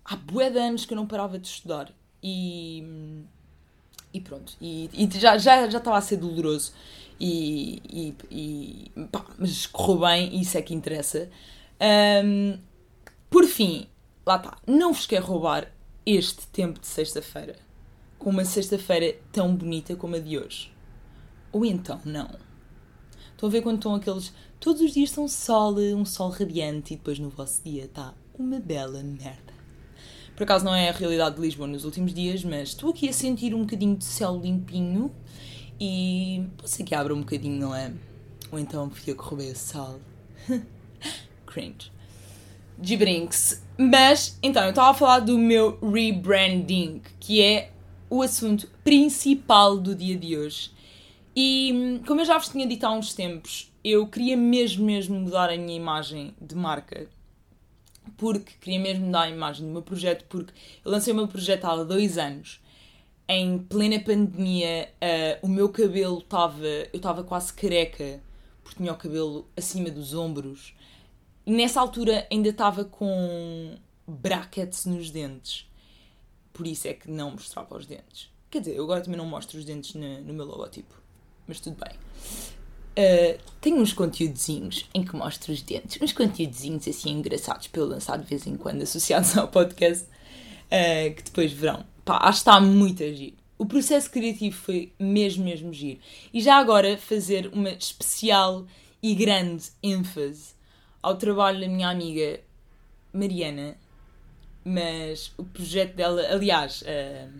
há 0.05 0.15
bué 0.15 0.51
de 0.51 0.59
anos 0.59 0.87
que 0.87 0.93
eu 0.93 0.97
não 0.97 1.09
parava 1.09 1.37
de 1.37 1.49
estudar. 1.49 1.93
E, 2.27 2.83
e 4.15 4.21
pronto. 4.21 4.55
E, 4.59 4.89
e 4.95 5.21
já, 5.21 5.37
já, 5.37 5.69
já 5.69 5.79
estava 5.79 5.99
a 5.99 6.01
ser 6.01 6.17
doloroso. 6.17 6.73
E, 7.21 7.83
e, 7.89 8.15
e 8.97 9.07
pá, 9.13 9.27
mas 9.39 9.67
correu 9.67 10.01
bem, 10.01 10.41
isso 10.41 10.57
é 10.57 10.63
que 10.63 10.73
interessa. 10.73 11.29
Um, 12.25 12.59
por 13.29 13.45
fim, 13.45 13.87
lá 14.25 14.37
está. 14.37 14.57
Não 14.67 14.95
vos 14.95 15.07
quero 15.07 15.27
roubar 15.27 15.71
este 16.07 16.47
tempo 16.47 16.81
de 16.81 16.87
sexta-feira 16.87 17.57
com 18.19 18.31
uma 18.31 18.45
sexta-feira 18.45 19.19
tão 19.31 19.55
bonita 19.55 19.95
como 19.97 20.17
a 20.17 20.19
de 20.19 20.39
hoje. 20.39 20.73
Ou 21.53 21.65
então, 21.65 22.01
não. 22.07 22.31
Estão 23.33 23.49
a 23.49 23.53
ver 23.53 23.61
quando 23.61 23.77
estão 23.77 23.95
aqueles. 23.95 24.33
Todos 24.59 24.81
os 24.81 24.93
dias 24.93 25.11
são 25.11 25.29
sol, 25.29 25.77
um 25.79 26.07
sol 26.07 26.31
radiante 26.31 26.95
e 26.95 26.97
depois 26.97 27.19
no 27.19 27.29
vosso 27.29 27.63
dia 27.63 27.85
está 27.85 28.15
uma 28.39 28.59
bela 28.59 29.03
merda. 29.03 29.54
Por 30.37 30.43
acaso 30.43 30.65
não 30.65 30.75
é 30.75 30.89
a 30.89 30.93
realidade 30.93 31.37
de 31.37 31.43
Lisboa 31.43 31.69
nos 31.69 31.85
últimos 31.85 32.13
dias, 32.13 32.43
mas 32.43 32.71
estou 32.71 32.91
aqui 32.91 33.09
a 33.09 33.13
sentir 33.13 33.55
um 33.55 33.61
bocadinho 33.61 33.97
de 33.97 34.05
céu 34.05 34.39
limpinho 34.41 35.15
e 35.81 36.45
pode 36.57 36.71
ser 36.71 36.83
que 36.83 36.95
abra 36.95 37.15
um 37.15 37.21
bocadinho, 37.21 37.61
não 37.61 37.75
é? 37.75 37.93
Ou 38.51 38.59
então 38.59 38.91
fica 38.91 39.15
correr 39.15 39.53
o 39.53 39.57
sol. 39.57 40.01
Cringe. 41.47 41.93
De 42.77 42.97
brinks. 42.97 43.63
Mas, 43.79 44.37
então, 44.43 44.65
eu 44.65 44.71
estava 44.71 44.91
a 44.91 44.95
falar 44.95 45.21
do 45.21 45.39
meu 45.39 45.79
rebranding, 45.81 47.01
que 47.21 47.41
é 47.41 47.71
o 48.11 48.21
assunto 48.21 48.69
principal 48.83 49.79
do 49.79 49.95
dia 49.95 50.17
de 50.17 50.37
hoje. 50.37 50.73
E, 51.37 52.01
como 52.07 52.21
eu 52.21 52.25
já 52.25 52.39
vos 52.39 52.49
tinha 52.49 52.67
dito 52.67 52.85
há 52.85 52.93
uns 52.93 53.15
tempos, 53.15 53.73
eu 53.85 54.07
queria 54.07 54.37
mesmo, 54.37 54.85
mesmo 54.85 55.19
mudar 55.19 55.51
a 55.51 55.57
minha 55.57 55.77
imagem 55.77 56.35
de 56.41 56.55
marca 56.55 57.09
porque 58.25 58.55
queria 58.59 58.81
mesmo 58.81 59.13
dar 59.13 59.25
a 59.25 59.29
imagem 59.29 59.67
do 59.67 59.71
meu 59.71 59.83
projeto, 59.83 60.25
porque 60.31 60.51
eu 60.83 60.91
lancei 60.91 61.13
o 61.13 61.17
meu 61.17 61.29
projeto 61.29 61.67
há 61.67 61.85
dois 61.85 62.17
anos. 62.17 62.59
Em 63.29 63.59
plena 63.59 64.01
pandemia, 64.01 64.89
uh, 64.95 65.47
o 65.47 65.49
meu 65.49 65.69
cabelo 65.69 66.21
estava. 66.21 66.67
Eu 66.67 66.89
estava 66.95 67.23
quase 67.23 67.53
careca, 67.53 68.23
porque 68.63 68.79
tinha 68.79 68.91
o 68.91 68.97
cabelo 68.97 69.47
acima 69.55 69.91
dos 69.91 70.15
ombros. 70.15 70.75
E 71.45 71.53
nessa 71.53 71.79
altura 71.79 72.27
ainda 72.33 72.49
estava 72.49 72.87
com 72.87 73.77
brackets 74.09 74.87
nos 74.87 75.11
dentes. 75.11 75.71
Por 76.51 76.67
isso 76.67 76.89
é 76.89 76.95
que 76.95 77.11
não 77.11 77.33
mostrava 77.33 77.77
os 77.77 77.85
dentes. 77.85 78.31
Quer 78.49 78.61
dizer, 78.61 78.77
eu 78.77 78.85
agora 78.85 79.03
também 79.03 79.19
não 79.19 79.27
mostro 79.27 79.59
os 79.59 79.67
dentes 79.67 79.95
no, 79.95 80.23
no 80.23 80.33
meu 80.33 80.47
logotipo. 80.47 80.95
Mas 81.47 81.61
tudo 81.61 81.77
bem. 81.77 81.95
Uh, 82.97 83.39
tenho 83.61 83.79
uns 83.79 83.93
conteúdozinhos 83.93 84.89
em 84.95 85.03
que 85.03 85.17
mostro 85.17 85.53
os 85.53 85.61
dentes, 85.63 86.01
uns 86.01 86.13
conteúdozinhos 86.13 86.87
assim 86.87 87.11
engraçados 87.11 87.67
para 87.67 87.81
eu 87.81 87.87
lançar 87.87 88.17
de 88.19 88.25
vez 88.25 88.47
em 88.47 88.57
quando 88.57 88.83
associados 88.83 89.35
ao 89.39 89.49
podcast, 89.49 90.05
uh, 90.05 91.15
que 91.15 91.23
depois 91.25 91.53
verão. 91.53 91.85
Pá, 92.05 92.19
acho 92.19 92.45
que 92.45 92.51
está 92.51 92.61
muito 92.61 93.03
a 93.03 93.11
giro. 93.11 93.37
O 93.59 93.67
processo 93.67 94.11
criativo 94.11 94.57
foi 94.57 94.93
mesmo, 94.99 95.45
mesmo 95.45 95.73
giro. 95.73 95.99
E 96.33 96.41
já 96.41 96.57
agora 96.57 96.97
fazer 96.97 97.49
uma 97.53 97.71
especial 97.71 98.67
e 99.03 99.15
grande 99.15 99.65
ênfase 99.83 100.55
ao 101.03 101.17
trabalho 101.17 101.61
da 101.61 101.69
minha 101.69 101.89
amiga 101.89 102.41
Mariana, 103.13 103.77
mas 104.65 105.33
o 105.37 105.45
projeto 105.45 105.95
dela, 105.95 106.23
aliás, 106.31 106.83
uh, 106.83 107.31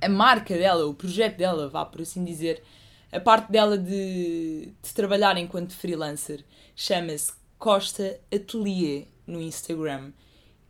a 0.00 0.08
marca 0.08 0.56
dela, 0.56 0.86
o 0.86 0.94
projeto 0.94 1.36
dela, 1.36 1.68
vá 1.68 1.84
por 1.84 2.02
assim 2.02 2.24
dizer, 2.24 2.62
a 3.10 3.20
parte 3.20 3.50
dela 3.50 3.78
de, 3.78 4.72
de 4.82 4.94
trabalhar 4.94 5.36
enquanto 5.38 5.74
freelancer 5.74 6.44
chama-se 6.76 7.32
Costa 7.58 8.20
Atelier 8.32 9.06
no 9.26 9.40
Instagram. 9.40 10.12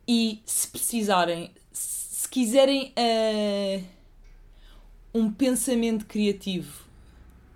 E 0.07 0.41
se 0.45 0.67
precisarem, 0.67 1.51
se 1.71 2.27
quiserem 2.29 2.93
uh, 2.97 3.83
um 5.13 5.31
pensamento 5.31 6.05
criativo 6.05 6.85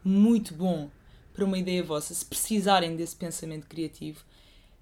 muito 0.04 0.54
bom 0.54 0.90
para 1.34 1.46
uma 1.46 1.58
ideia 1.58 1.84
vossa, 1.84 2.14
se 2.14 2.26
precisarem 2.26 2.96
desse 2.96 3.16
pensamento 3.16 3.66
criativo, 3.68 4.24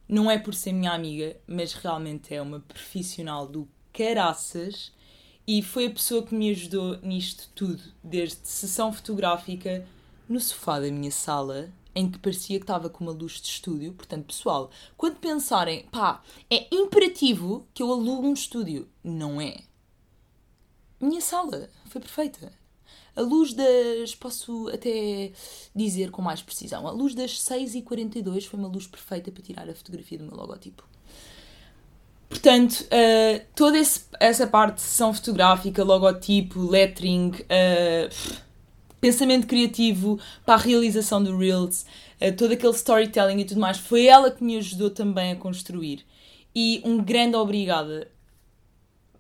não 0.08 0.30
é 0.30 0.38
por 0.38 0.54
ser 0.54 0.74
minha 0.74 0.92
amiga, 0.92 1.38
mas 1.48 1.74
realmente 1.74 2.34
é 2.36 2.42
uma 2.42 2.60
profissional 2.60 3.48
do 3.48 3.68
caraças 3.94 4.92
e 5.54 5.62
foi 5.62 5.88
a 5.88 5.92
pessoa 5.92 6.24
que 6.24 6.34
me 6.34 6.50
ajudou 6.50 6.98
nisto 7.02 7.50
tudo, 7.54 7.84
desde 8.02 8.38
sessão 8.48 8.94
fotográfica 8.94 9.86
no 10.30 10.40
sofá 10.40 10.80
da 10.80 10.90
minha 10.90 11.12
sala, 11.12 11.70
em 11.94 12.10
que 12.10 12.20
parecia 12.20 12.58
que 12.58 12.64
estava 12.64 12.90
com 12.90 13.04
uma 13.04 13.12
luz 13.12 13.34
de 13.34 13.50
estúdio. 13.50 13.92
Portanto, 13.92 14.28
pessoal, 14.28 14.72
quando 14.96 15.18
pensarem, 15.18 15.84
pá, 15.92 16.24
é 16.50 16.74
imperativo 16.74 17.68
que 17.74 17.84
eu 17.84 17.92
alugue 17.92 18.28
um 18.28 18.34
estúdio. 18.34 18.88
Não 19.04 19.42
é. 19.42 19.58
Minha 21.02 21.20
sala 21.20 21.70
foi 21.88 22.00
perfeita. 22.00 22.54
A 23.14 23.20
luz 23.20 23.54
das. 23.54 24.16
Posso 24.16 24.70
até 24.70 25.34
dizer 25.76 26.12
com 26.12 26.22
mais 26.22 26.42
precisão. 26.42 26.88
A 26.88 26.92
luz 26.92 27.14
das 27.14 27.32
6h42 27.32 28.46
foi 28.46 28.58
uma 28.58 28.70
luz 28.70 28.88
perfeita 28.88 29.30
para 29.34 29.44
tirar 29.44 29.70
a 29.70 29.76
fotografia 29.76 30.18
do 30.18 30.24
meu 30.24 30.38
logotipo. 30.38 30.88
Portanto, 32.32 32.86
uh, 32.86 33.46
toda 33.54 33.78
esse, 33.78 34.06
essa 34.18 34.48
parte 34.48 34.76
de 34.76 34.82
sessão 34.84 35.14
fotográfica, 35.14 35.84
logotipo, 35.84 36.62
lettering, 36.62 37.32
uh, 37.32 38.38
pensamento 39.02 39.46
criativo 39.46 40.18
para 40.46 40.54
a 40.54 40.58
realização 40.58 41.22
do 41.22 41.38
Reels, 41.38 41.86
uh, 42.22 42.34
todo 42.38 42.54
aquele 42.54 42.72
storytelling 42.72 43.42
e 43.42 43.46
tudo 43.46 43.60
mais, 43.60 43.78
foi 43.78 44.06
ela 44.06 44.32
que 44.32 44.42
me 44.42 44.56
ajudou 44.56 44.90
também 44.90 45.34
a 45.34 45.36
construir. 45.36 46.06
E 46.56 46.82
um 46.86 47.04
grande 47.04 47.36
obrigada. 47.36 48.10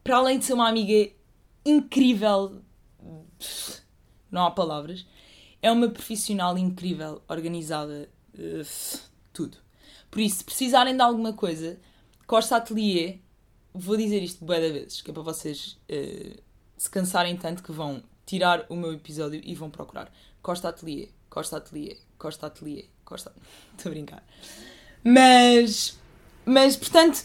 Para 0.02 0.15
além 0.15 0.39
de 0.39 0.45
ser 0.45 0.54
uma 0.54 0.69
amiga 0.69 1.12
incrível, 1.65 2.62
não 4.32 4.45
há 4.45 4.52
palavras, 4.52 5.06
é 5.62 5.69
uma 5.69 5.89
profissional 5.89 6.58
incrível, 6.58 7.21
organizada, 7.28 8.10
tudo. 9.34 9.58
Por 10.10 10.21
isso, 10.21 10.38
se 10.38 10.43
precisarem 10.43 10.95
de 10.95 11.02
alguma 11.02 11.34
coisa, 11.34 11.78
Costa 12.32 12.56
Atelier, 12.56 13.17
vou 13.74 13.98
dizer 13.98 14.24
isto 14.24 14.46
bué 14.46 14.62
de 14.62 14.72
vezes, 14.72 15.02
que 15.02 15.12
é 15.12 15.13
para 15.13 15.22
vocês 15.22 15.78
uh, 15.91 16.41
se 16.78 16.89
cansarem 16.89 17.36
tanto 17.36 17.62
que 17.62 17.74
vão 17.74 18.02
tirar 18.26 18.65
o 18.70 18.76
meu 18.78 18.94
episódio 18.94 19.41
e 19.44 19.54
vão 19.54 19.70
procurar. 19.70 20.10
Costa 20.41 20.70
Atelier, 20.70 21.10
Costa 21.30 21.58
Atelier, 21.58 21.98
Costa 22.17 22.48
Atelier, 22.48 22.86
Costa... 23.04 23.34
Estou 23.76 23.89
a 23.89 23.94
brincar. 23.94 24.24
Mas, 25.04 26.00
mas, 26.46 26.78
portanto, 26.78 27.22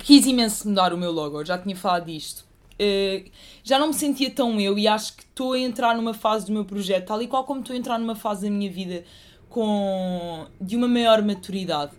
quis 0.00 0.26
imenso 0.26 0.68
mudar 0.68 0.92
o 0.92 0.98
meu 0.98 1.12
logo, 1.12 1.44
já 1.44 1.56
tinha 1.56 1.76
falado 1.76 2.06
disto. 2.06 2.44
Uh, 2.80 3.30
já 3.62 3.78
não 3.78 3.86
me 3.86 3.94
sentia 3.94 4.32
tão 4.32 4.60
eu 4.60 4.76
e 4.76 4.88
acho 4.88 5.18
que 5.18 5.22
estou 5.22 5.52
a 5.52 5.58
entrar 5.60 5.94
numa 5.94 6.14
fase 6.14 6.46
do 6.46 6.52
meu 6.52 6.64
projeto, 6.64 7.06
tal 7.06 7.22
e 7.22 7.28
qual 7.28 7.44
como 7.44 7.60
estou 7.60 7.76
a 7.76 7.78
entrar 7.78 7.96
numa 7.96 8.16
fase 8.16 8.42
da 8.42 8.50
minha 8.50 8.72
vida 8.72 9.04
com 9.48 10.48
de 10.60 10.74
uma 10.74 10.88
maior 10.88 11.22
maturidade 11.22 11.92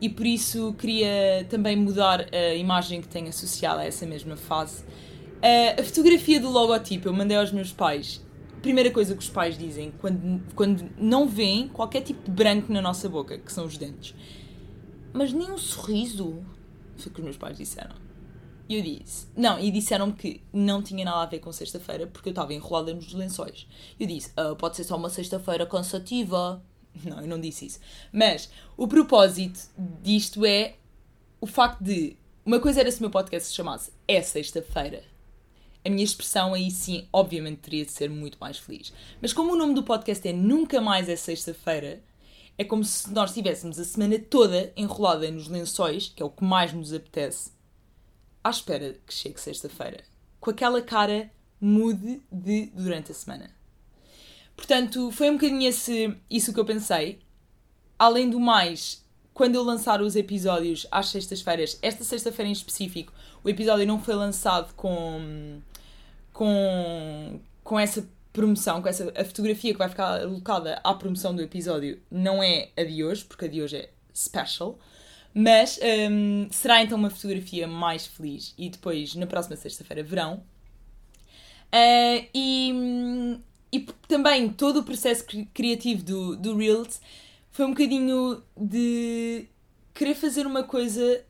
e 0.00 0.08
por 0.08 0.26
isso 0.26 0.74
queria 0.74 1.46
também 1.48 1.76
mudar 1.76 2.26
a 2.32 2.54
imagem 2.54 3.00
que 3.00 3.08
tenho 3.08 3.28
associada 3.28 3.80
a 3.80 3.84
essa 3.84 4.06
mesma 4.06 4.36
fase. 4.36 4.84
a 5.78 5.82
fotografia 5.82 6.40
do 6.40 6.48
logotipo 6.50 7.08
eu 7.08 7.12
mandei 7.12 7.36
aos 7.36 7.52
meus 7.52 7.72
pais. 7.72 8.24
Primeira 8.62 8.90
coisa 8.90 9.14
que 9.14 9.20
os 9.20 9.30
pais 9.30 9.56
dizem 9.56 9.92
quando, 10.00 10.42
quando 10.54 10.90
não 10.98 11.28
veem 11.28 11.68
qualquer 11.68 12.02
tipo 12.02 12.24
de 12.24 12.30
branco 12.30 12.72
na 12.72 12.82
nossa 12.82 13.08
boca, 13.08 13.38
que 13.38 13.52
são 13.52 13.64
os 13.64 13.76
dentes. 13.76 14.14
Mas 15.12 15.32
nem 15.32 15.50
um 15.50 15.58
sorriso. 15.58 16.42
Foi 16.96 17.10
o 17.10 17.14
que 17.14 17.20
os 17.20 17.24
meus 17.24 17.36
pais 17.36 17.56
disseram. 17.56 17.94
E 18.68 18.76
eu 18.76 18.82
disse. 18.82 19.26
Não, 19.34 19.58
e 19.58 19.70
disseram-me 19.70 20.12
que 20.12 20.42
não 20.52 20.82
tinha 20.82 21.04
nada 21.04 21.22
a 21.22 21.26
ver 21.26 21.38
com 21.38 21.50
sexta-feira 21.50 22.06
porque 22.06 22.28
eu 22.28 22.32
estava 22.32 22.52
enrolada 22.52 22.92
nos 22.92 23.14
lençóis. 23.14 23.66
Eu 23.98 24.06
disse: 24.06 24.30
ah, 24.36 24.54
pode 24.54 24.76
ser 24.76 24.84
só 24.84 24.96
uma 24.96 25.08
sexta-feira 25.08 25.64
cansativa. 25.66 26.62
Não, 27.04 27.20
eu 27.20 27.28
não 27.28 27.40
disse 27.40 27.66
isso. 27.66 27.80
Mas 28.12 28.50
o 28.76 28.88
propósito 28.88 29.60
disto 30.02 30.44
é 30.44 30.74
o 31.40 31.46
facto 31.46 31.82
de. 31.82 32.16
Uma 32.44 32.60
coisa 32.60 32.80
era 32.80 32.90
se 32.90 32.98
o 32.98 33.02
meu 33.02 33.10
podcast 33.10 33.48
se 33.48 33.54
chamasse 33.54 33.92
É 34.06 34.20
Sexta-feira. 34.22 35.04
A 35.84 35.90
minha 35.90 36.04
expressão 36.04 36.54
aí 36.54 36.70
sim, 36.70 37.06
obviamente, 37.12 37.58
teria 37.58 37.84
de 37.84 37.92
ser 37.92 38.10
muito 38.10 38.38
mais 38.40 38.58
feliz. 38.58 38.92
Mas 39.22 39.32
como 39.32 39.52
o 39.52 39.56
nome 39.56 39.74
do 39.74 39.82
podcast 39.82 40.26
é 40.26 40.32
Nunca 40.32 40.80
Mais 40.80 41.08
é 41.08 41.16
Sexta-feira, 41.16 42.02
é 42.58 42.64
como 42.64 42.84
se 42.84 43.12
nós 43.12 43.30
estivéssemos 43.30 43.78
a 43.78 43.84
semana 43.84 44.18
toda 44.18 44.72
enrolada 44.76 45.30
nos 45.30 45.46
lençóis, 45.46 46.12
que 46.14 46.22
é 46.22 46.26
o 46.26 46.30
que 46.30 46.42
mais 46.42 46.72
nos 46.72 46.92
apetece, 46.92 47.52
à 48.42 48.50
espera 48.50 48.98
que 49.06 49.14
chegue 49.14 49.40
sexta-feira. 49.40 50.02
Com 50.40 50.50
aquela 50.50 50.82
cara 50.82 51.30
mude 51.60 52.20
de 52.30 52.66
durante 52.74 53.12
a 53.12 53.14
semana. 53.14 53.57
Portanto, 54.58 55.12
foi 55.12 55.30
um 55.30 55.34
bocadinho 55.34 55.68
esse, 55.68 56.12
isso 56.28 56.52
que 56.52 56.58
eu 56.58 56.64
pensei. 56.64 57.20
Além 57.96 58.28
do 58.28 58.40
mais, 58.40 59.04
quando 59.32 59.54
eu 59.54 59.62
lançar 59.62 60.02
os 60.02 60.16
episódios 60.16 60.84
às 60.90 61.06
sextas-feiras, 61.10 61.78
esta 61.80 62.02
sexta-feira 62.02 62.48
em 62.48 62.52
específico, 62.52 63.12
o 63.44 63.48
episódio 63.48 63.86
não 63.86 64.02
foi 64.02 64.16
lançado 64.16 64.74
com, 64.74 65.60
com, 66.32 67.40
com 67.62 67.78
essa 67.78 68.04
promoção, 68.32 68.82
com 68.82 68.88
essa 68.88 69.12
a 69.16 69.24
fotografia 69.24 69.72
que 69.72 69.78
vai 69.78 69.88
ficar 69.88 70.22
alocada 70.22 70.80
à 70.82 70.92
promoção 70.92 71.34
do 71.34 71.40
episódio 71.40 72.02
não 72.10 72.42
é 72.42 72.70
a 72.76 72.82
de 72.82 73.04
hoje, 73.04 73.24
porque 73.24 73.44
a 73.44 73.48
de 73.48 73.62
hoje 73.62 73.76
é 73.76 73.88
special. 74.12 74.76
Mas 75.32 75.78
um, 76.10 76.48
será 76.50 76.82
então 76.82 76.98
uma 76.98 77.10
fotografia 77.10 77.68
mais 77.68 78.08
feliz 78.08 78.54
e 78.58 78.68
depois 78.68 79.14
na 79.14 79.26
próxima 79.26 79.54
sexta-feira 79.54 80.02
verão. 80.02 80.42
Uh, 81.72 82.26
e, 82.34 82.72
hum, 82.74 83.40
e 83.72 83.80
também 84.06 84.48
todo 84.50 84.80
o 84.80 84.82
processo 84.82 85.24
criativo 85.52 86.02
do, 86.02 86.36
do 86.36 86.56
Reels 86.56 87.00
foi 87.50 87.66
um 87.66 87.70
bocadinho 87.70 88.42
de 88.56 89.46
querer 89.92 90.14
fazer 90.14 90.46
uma 90.46 90.62
coisa 90.62 91.24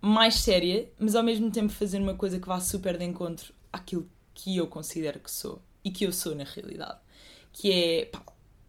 mais 0.00 0.36
séria, 0.36 0.90
mas 0.98 1.14
ao 1.14 1.22
mesmo 1.22 1.50
tempo 1.50 1.72
fazer 1.72 1.98
uma 1.98 2.14
coisa 2.14 2.38
que 2.38 2.46
vá 2.46 2.60
super 2.60 2.98
de 2.98 3.04
encontro 3.04 3.54
àquilo 3.72 4.08
que 4.34 4.56
eu 4.56 4.66
considero 4.66 5.20
que 5.20 5.30
sou 5.30 5.62
e 5.84 5.90
que 5.90 6.04
eu 6.04 6.12
sou 6.12 6.34
na 6.34 6.44
realidade. 6.44 6.98
Que 7.52 7.72
é 7.72 8.04
pá, 8.06 8.22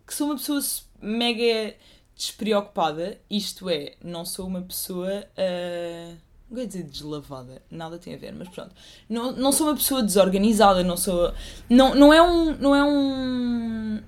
que 0.06 0.14
sou 0.14 0.28
uma 0.28 0.36
pessoa 0.36 0.62
mega 1.02 1.76
despreocupada, 2.16 3.20
isto 3.30 3.70
é, 3.70 3.96
não 4.04 4.26
sou 4.26 4.48
uma 4.48 4.62
pessoa. 4.62 5.28
Uh 5.38 6.27
não 6.50 6.56
quero 6.56 6.68
dizer 6.68 6.84
deslavada, 6.84 7.62
nada 7.70 7.98
tem 7.98 8.16
a 8.16 8.18
ver, 8.18 8.34
mas 8.34 8.48
pronto. 8.48 8.74
Não, 9.10 9.34
não 9.34 9.52
sou 9.52 9.68
uma 9.68 9.76
pessoa 9.76 10.02
desorganizada, 10.02 10.84
não 10.84 10.96
sou. 10.96 11.34
Não, 11.70 11.94
não 11.94 12.14
é 12.14 12.22
um. 12.22 12.56
Não 12.58 12.76
é 12.76 12.84
um. 12.84 14.02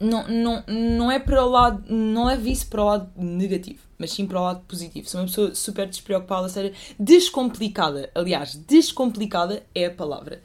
Não, 0.00 0.28
não, 0.28 0.64
não 0.66 1.10
é 1.12 1.20
para 1.20 1.44
o 1.44 1.48
lado. 1.48 1.84
Não 1.88 2.24
leve 2.24 2.50
isso 2.50 2.66
para 2.66 2.82
o 2.82 2.86
lado 2.86 3.10
negativo, 3.16 3.80
mas 3.96 4.10
sim 4.10 4.26
para 4.26 4.40
o 4.40 4.42
lado 4.42 4.64
positivo. 4.66 5.08
Sou 5.08 5.20
uma 5.20 5.26
pessoa 5.26 5.54
super 5.54 5.88
despreocupada, 5.88 6.48
seja, 6.48 6.72
descomplicada. 6.98 8.10
Aliás, 8.12 8.56
descomplicada 8.56 9.64
é 9.72 9.86
a 9.86 9.90
palavra. 9.92 10.42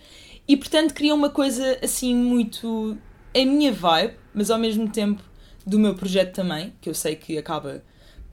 E 0.47 0.55
portanto 0.55 0.93
queria 0.93 1.15
uma 1.15 1.32
coisa 1.32 1.79
assim 1.84 2.15
muito. 2.15 2.95
a 3.36 3.39
minha 3.39 3.73
vibe, 3.73 4.15
mas 4.36 4.51
ao 4.51 4.60
mesmo 4.60 4.88
tempo 4.88 5.23
do 5.65 5.79
meu 5.79 5.95
projeto 5.95 6.36
também, 6.36 6.73
que 6.79 6.89
eu 6.89 6.93
sei 6.93 7.15
que 7.15 7.38
acaba 7.39 7.84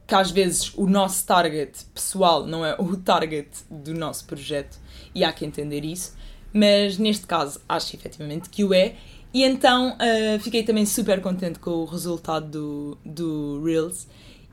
que 0.07 0.15
às 0.15 0.31
vezes 0.31 0.73
o 0.75 0.87
nosso 0.87 1.25
target 1.25 1.85
pessoal 1.93 2.47
não 2.47 2.65
é 2.65 2.75
o 2.79 2.95
target 2.97 3.49
do 3.69 3.93
nosso 3.93 4.25
projeto 4.25 4.79
e 5.13 5.23
há 5.23 5.33
que 5.33 5.45
entender 5.45 5.83
isso, 5.83 6.15
mas 6.53 6.97
neste 6.97 7.27
caso 7.27 7.59
acho 7.67 7.95
efetivamente 7.95 8.49
que 8.49 8.63
o 8.63 8.73
é. 8.73 8.95
E 9.33 9.43
então 9.43 9.95
uh, 9.95 10.39
fiquei 10.39 10.63
também 10.63 10.85
super 10.85 11.21
contente 11.21 11.59
com 11.59 11.71
o 11.71 11.85
resultado 11.85 12.47
do, 12.47 12.97
do 13.05 13.63
Reels 13.63 14.07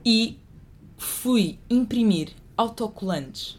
e 0.04 0.36
fui 0.98 1.58
imprimir 1.70 2.30
autocolantes. 2.56 3.56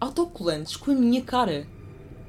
Autocolantes 0.00 0.76
com 0.76 0.92
a 0.92 0.94
minha 0.94 1.22
cara. 1.22 1.66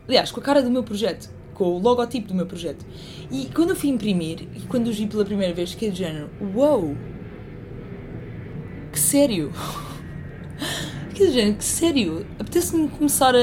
Aliás, 0.07 0.31
com 0.31 0.39
a 0.39 0.43
cara 0.43 0.63
do 0.63 0.71
meu 0.71 0.83
projeto, 0.83 1.29
com 1.53 1.65
o 1.65 1.79
logotipo 1.79 2.27
do 2.27 2.33
meu 2.33 2.45
projeto. 2.47 2.85
E 3.31 3.45
quando 3.53 3.71
eu 3.71 3.75
fui 3.75 3.89
imprimir, 3.89 4.47
e 4.55 4.61
quando 4.61 4.87
os 4.87 4.97
vi 4.97 5.07
pela 5.07 5.25
primeira 5.25 5.53
vez, 5.53 5.71
fiquei 5.71 5.91
de 5.91 5.99
género: 5.99 6.29
Uou! 6.41 6.87
Wow, 6.87 7.14
sério. 9.15 9.53
Que 11.15 11.31
gente, 11.31 11.59
que 11.59 11.63
sério. 11.63 12.27
Apetece-me 12.37 12.89
começar 12.89 13.33
a, 13.33 13.39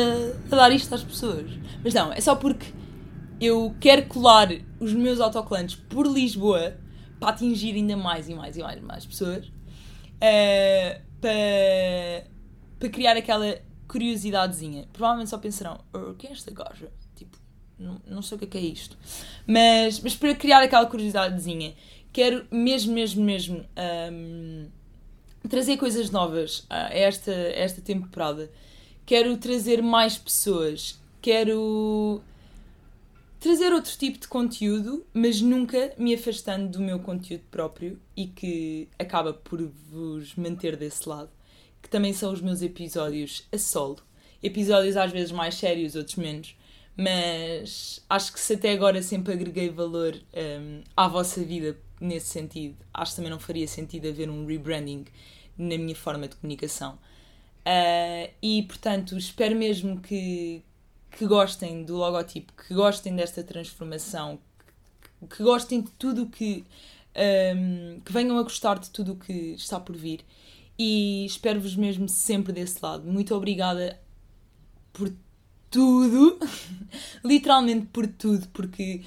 a, 0.51 0.57
dar 0.57 0.71
isto 0.71 0.95
às 0.95 1.03
pessoas. 1.03 1.51
Mas 1.83 1.95
não, 1.95 2.13
é 2.13 2.21
só 2.21 2.37
porque 2.37 2.67
eu 3.41 3.75
quero 3.81 4.05
colar 4.05 4.51
os 4.79 4.93
meus 4.93 5.19
autocolantes 5.19 5.75
por 5.75 6.07
Lisboa 6.07 6.77
para 7.19 7.31
atingir 7.31 7.75
ainda 7.75 7.97
mais 7.97 8.29
e 8.29 8.35
mais 8.35 8.59
e 8.59 8.63
mais, 8.63 8.83
mais 8.83 9.07
pessoas. 9.07 9.47
Uh, 9.47 11.01
para, 11.19 12.27
para 12.79 12.89
criar 12.91 13.17
aquela 13.17 13.59
curiosidadezinha. 13.89 14.87
Provavelmente 14.93 15.31
só 15.31 15.39
pensarão, 15.39 15.81
oh, 15.95 16.13
quem 16.19 16.29
é 16.29 16.33
esta 16.35 16.51
gaja? 16.51 16.93
Tipo, 17.17 17.39
não, 17.79 17.99
não 18.07 18.21
sei 18.21 18.37
o 18.37 18.39
que 18.39 18.45
é, 18.45 18.49
que 18.49 18.59
é 18.59 18.61
isto. 18.61 18.99
Mas, 19.47 20.01
mas 20.01 20.15
para 20.15 20.35
criar 20.35 20.63
aquela 20.63 20.85
curiosidadezinha, 20.85 21.75
quero 22.13 22.47
mesmo, 22.51 22.93
mesmo, 22.93 23.25
mesmo. 23.25 23.65
Um, 24.13 24.82
trazer 25.49 25.77
coisas 25.77 26.11
novas 26.11 26.65
a 26.69 26.95
esta, 26.95 27.33
esta 27.33 27.81
temporada. 27.81 28.51
Quero 29.05 29.37
trazer 29.37 29.83
mais 29.83 30.17
pessoas. 30.17 31.01
Quero 31.21 32.23
trazer 33.43 33.73
outro 33.73 33.97
tipo 33.99 34.19
de 34.19 34.29
conteúdo, 34.29 35.05
mas 35.13 35.41
nunca 35.41 35.93
me 35.99 36.15
afastando 36.15 36.69
do 36.69 36.81
meu 36.81 37.01
conteúdo 37.01 37.43
próprio 37.51 38.01
e 38.17 38.27
que 38.27 38.89
acaba 38.97 39.33
por 39.33 39.61
vos 39.91 40.37
manter 40.37 40.77
desse 40.77 41.09
lado, 41.09 41.31
que 41.83 41.89
também 41.89 42.13
são 42.13 42.33
os 42.33 42.41
meus 42.41 42.63
episódios 42.63 43.47
a 43.53 43.59
solo. 43.59 43.99
Episódios 44.41 44.97
às 44.97 45.11
vezes 45.11 45.33
mais 45.33 45.57
sérios, 45.57 45.97
outros 45.97 46.17
menos, 46.17 46.57
mas 46.97 48.01
acho 48.09 48.33
que 48.33 48.39
se 48.39 48.55
até 48.55 48.73
agora 48.73 49.03
sempre 49.03 49.33
agreguei 49.33 49.71
valor 49.71 50.15
um, 50.35 50.83
à 50.97 51.09
vossa 51.09 51.43
vida 51.43 51.77
nesse 52.03 52.27
sentido, 52.27 52.77
acho 52.93 53.13
que 53.13 53.17
também 53.17 53.31
não 53.31 53.39
faria 53.39 53.67
sentido 53.67 54.09
haver 54.09 54.29
um 54.29 54.45
rebranding 54.45 55.05
na 55.57 55.79
minha 55.79 55.95
forma 55.95 56.27
de 56.27 56.37
comunicação. 56.37 56.99
Uh, 57.65 58.29
e 58.43 58.65
portanto, 58.65 59.17
espero 59.17 59.55
mesmo 59.55 60.01
que, 60.01 60.63
que 61.11 61.27
gostem 61.27 61.85
do 61.85 61.97
logotipo, 61.97 62.53
que 62.55 62.75
gostem 62.75 63.15
desta 63.15 63.43
transformação, 63.45 64.39
que, 65.21 65.37
que 65.37 65.43
gostem 65.43 65.81
de 65.81 65.91
tudo 65.93 66.27
que. 66.27 66.65
Um, 67.15 68.01
que 68.01 68.11
venham 68.11 68.39
a 68.39 68.43
gostar 68.43 68.79
de 68.79 68.89
tudo 68.89 69.13
o 69.13 69.17
que 69.17 69.53
está 69.53 69.79
por 69.79 69.95
vir. 69.95 70.25
E 70.79 71.27
espero-vos 71.27 71.77
mesmo 71.77 72.09
sempre 72.09 72.55
desse 72.55 72.79
lado. 72.83 73.05
Muito 73.05 73.35
obrigada 73.35 74.01
por 74.95 75.13
tudo, 75.71 76.39
literalmente 77.23 77.87
por 77.93 78.07
tudo, 78.07 78.49
porque 78.49 79.03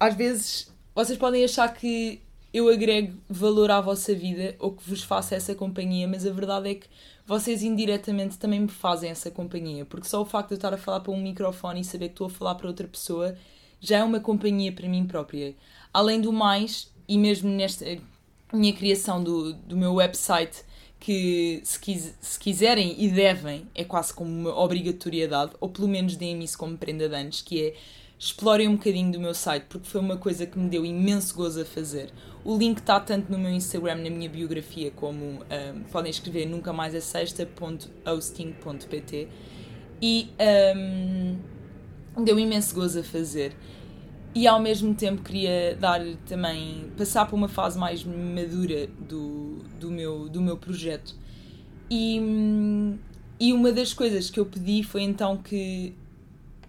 às 0.00 0.16
vezes 0.16 0.72
vocês 0.98 1.16
podem 1.16 1.44
achar 1.44 1.72
que 1.72 2.20
eu 2.52 2.68
agrego 2.68 3.16
valor 3.28 3.70
à 3.70 3.80
vossa 3.80 4.12
vida 4.12 4.56
ou 4.58 4.72
que 4.72 4.82
vos 4.82 5.04
faço 5.04 5.32
essa 5.32 5.54
companhia, 5.54 6.08
mas 6.08 6.26
a 6.26 6.30
verdade 6.32 6.70
é 6.70 6.74
que 6.74 6.88
vocês 7.24 7.62
indiretamente 7.62 8.36
também 8.36 8.58
me 8.58 8.68
fazem 8.68 9.08
essa 9.08 9.30
companhia, 9.30 9.84
porque 9.84 10.08
só 10.08 10.20
o 10.20 10.24
facto 10.24 10.48
de 10.48 10.54
eu 10.54 10.56
estar 10.56 10.74
a 10.74 10.76
falar 10.76 10.98
para 10.98 11.12
um 11.12 11.22
microfone 11.22 11.82
e 11.82 11.84
saber 11.84 12.08
que 12.08 12.14
estou 12.14 12.26
a 12.26 12.30
falar 12.30 12.56
para 12.56 12.66
outra 12.66 12.88
pessoa 12.88 13.36
já 13.80 13.98
é 13.98 14.02
uma 14.02 14.18
companhia 14.18 14.72
para 14.72 14.88
mim 14.88 15.06
própria. 15.06 15.54
Além 15.94 16.20
do 16.20 16.32
mais, 16.32 16.92
e 17.06 17.16
mesmo 17.16 17.48
nesta 17.48 17.84
minha 18.52 18.72
criação 18.72 19.22
do, 19.22 19.52
do 19.52 19.76
meu 19.76 19.94
website, 19.94 20.64
que 20.98 21.60
se, 21.62 21.78
quis, 21.78 22.12
se 22.20 22.40
quiserem 22.40 22.96
e 22.98 23.08
devem, 23.08 23.68
é 23.72 23.84
quase 23.84 24.12
como 24.12 24.28
uma 24.28 24.58
obrigatoriedade, 24.58 25.52
ou 25.60 25.68
pelo 25.68 25.86
menos 25.86 26.16
deem-me 26.16 26.44
isso 26.44 26.58
como 26.58 26.76
prenda 26.76 27.08
de 27.08 27.14
anos, 27.14 27.40
que 27.40 27.66
é 27.68 27.74
explorem 28.18 28.66
um 28.66 28.76
bocadinho 28.76 29.12
do 29.12 29.20
meu 29.20 29.32
site, 29.32 29.66
porque 29.68 29.86
foi 29.86 30.00
uma 30.00 30.16
coisa 30.16 30.44
que 30.44 30.58
me 30.58 30.68
deu 30.68 30.84
imenso 30.84 31.32
gozo 31.34 31.62
a 31.62 31.64
fazer. 31.64 32.10
O 32.44 32.58
link 32.58 32.78
está 32.78 32.98
tanto 32.98 33.30
no 33.30 33.38
meu 33.38 33.52
Instagram, 33.52 33.94
na 33.96 34.10
minha 34.10 34.28
biografia, 34.28 34.90
como 34.90 35.24
um, 35.24 35.38
podem 35.92 36.10
escrever 36.10 36.46
nunca 36.46 36.72
mais 36.72 36.94
é 36.94 37.00
sexta.hosting.pt 37.00 39.28
e 40.02 40.30
um, 40.76 41.38
deu 42.24 42.38
imenso 42.38 42.74
gozo 42.74 43.00
a 43.00 43.04
fazer. 43.04 43.56
E 44.34 44.46
ao 44.46 44.60
mesmo 44.60 44.94
tempo 44.94 45.22
queria 45.22 45.76
dar 45.76 46.00
também, 46.26 46.90
passar 46.96 47.26
por 47.26 47.36
uma 47.36 47.48
fase 47.48 47.78
mais 47.78 48.04
madura 48.04 48.88
do, 48.98 49.62
do, 49.78 49.90
meu, 49.90 50.28
do 50.28 50.40
meu 50.40 50.56
projeto. 50.56 51.14
E, 51.90 52.20
hum, 52.20 52.98
e 53.40 53.52
uma 53.52 53.72
das 53.72 53.94
coisas 53.94 54.28
que 54.28 54.38
eu 54.38 54.46
pedi 54.46 54.82
foi 54.82 55.02
então 55.02 55.36
que 55.36 55.94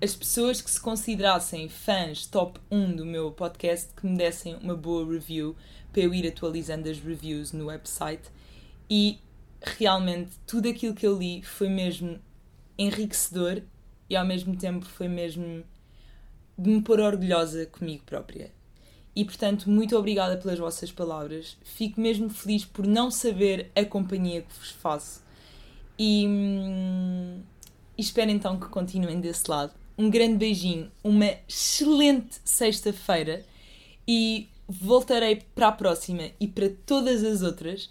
as 0.02 0.16
pessoas 0.16 0.62
que 0.62 0.72
se 0.72 0.80
considerassem 0.80 1.68
fãs 1.68 2.26
top 2.26 2.60
1 2.72 2.96
do 2.96 3.06
meu 3.06 3.32
podcast 3.32 3.94
que 3.94 4.08
me 4.08 4.18
dessem 4.18 4.56
uma 4.56 4.74
boa 4.74 5.06
review 5.06 5.58
para 5.92 6.02
eu 6.02 6.14
ir 6.14 6.26
atualizando 6.26 6.90
as 6.90 6.98
reviews 7.00 7.52
no 7.52 7.66
website 7.66 8.24
e 8.90 9.20
realmente 9.62 10.32
tudo 10.48 10.70
aquilo 10.70 10.96
que 10.96 11.06
eu 11.06 11.18
li 11.18 11.44
foi 11.44 11.68
mesmo 11.68 12.18
enriquecedor 12.78 13.62
e 14.10 14.16
ao 14.16 14.26
mesmo 14.26 14.56
tempo 14.56 14.86
foi 14.86 15.10
mesmo 15.10 15.66
de 16.58 16.70
me 16.70 16.82
pôr 16.82 17.02
orgulhosa 17.02 17.66
comigo 17.66 18.04
própria. 18.06 18.52
E 19.14 19.26
portanto, 19.26 19.70
muito 19.70 19.98
obrigada 19.98 20.38
pelas 20.38 20.58
vossas 20.58 20.92
palavras. 20.94 21.58
Fico 21.62 22.00
mesmo 22.00 22.30
feliz 22.30 22.64
por 22.64 22.88
não 22.88 23.12
saber 23.12 23.70
a 23.76 23.84
companhia 23.84 24.44
que 24.44 24.54
vos 24.58 24.70
faço. 24.70 25.22
E, 25.98 26.26
hum, 26.26 27.42
espero 27.98 28.32
então 28.32 28.58
que 28.58 28.68
continuem 28.68 29.20
desse 29.20 29.50
lado 29.50 29.79
um 30.00 30.10
grande 30.10 30.38
beijinho, 30.38 30.90
uma 31.04 31.30
excelente 31.46 32.38
sexta-feira 32.46 33.46
e 34.08 34.48
voltarei 34.66 35.42
para 35.54 35.68
a 35.68 35.72
próxima 35.74 36.32
e 36.40 36.48
para 36.48 36.70
todas 36.86 37.22
as 37.22 37.42
outras. 37.42 37.90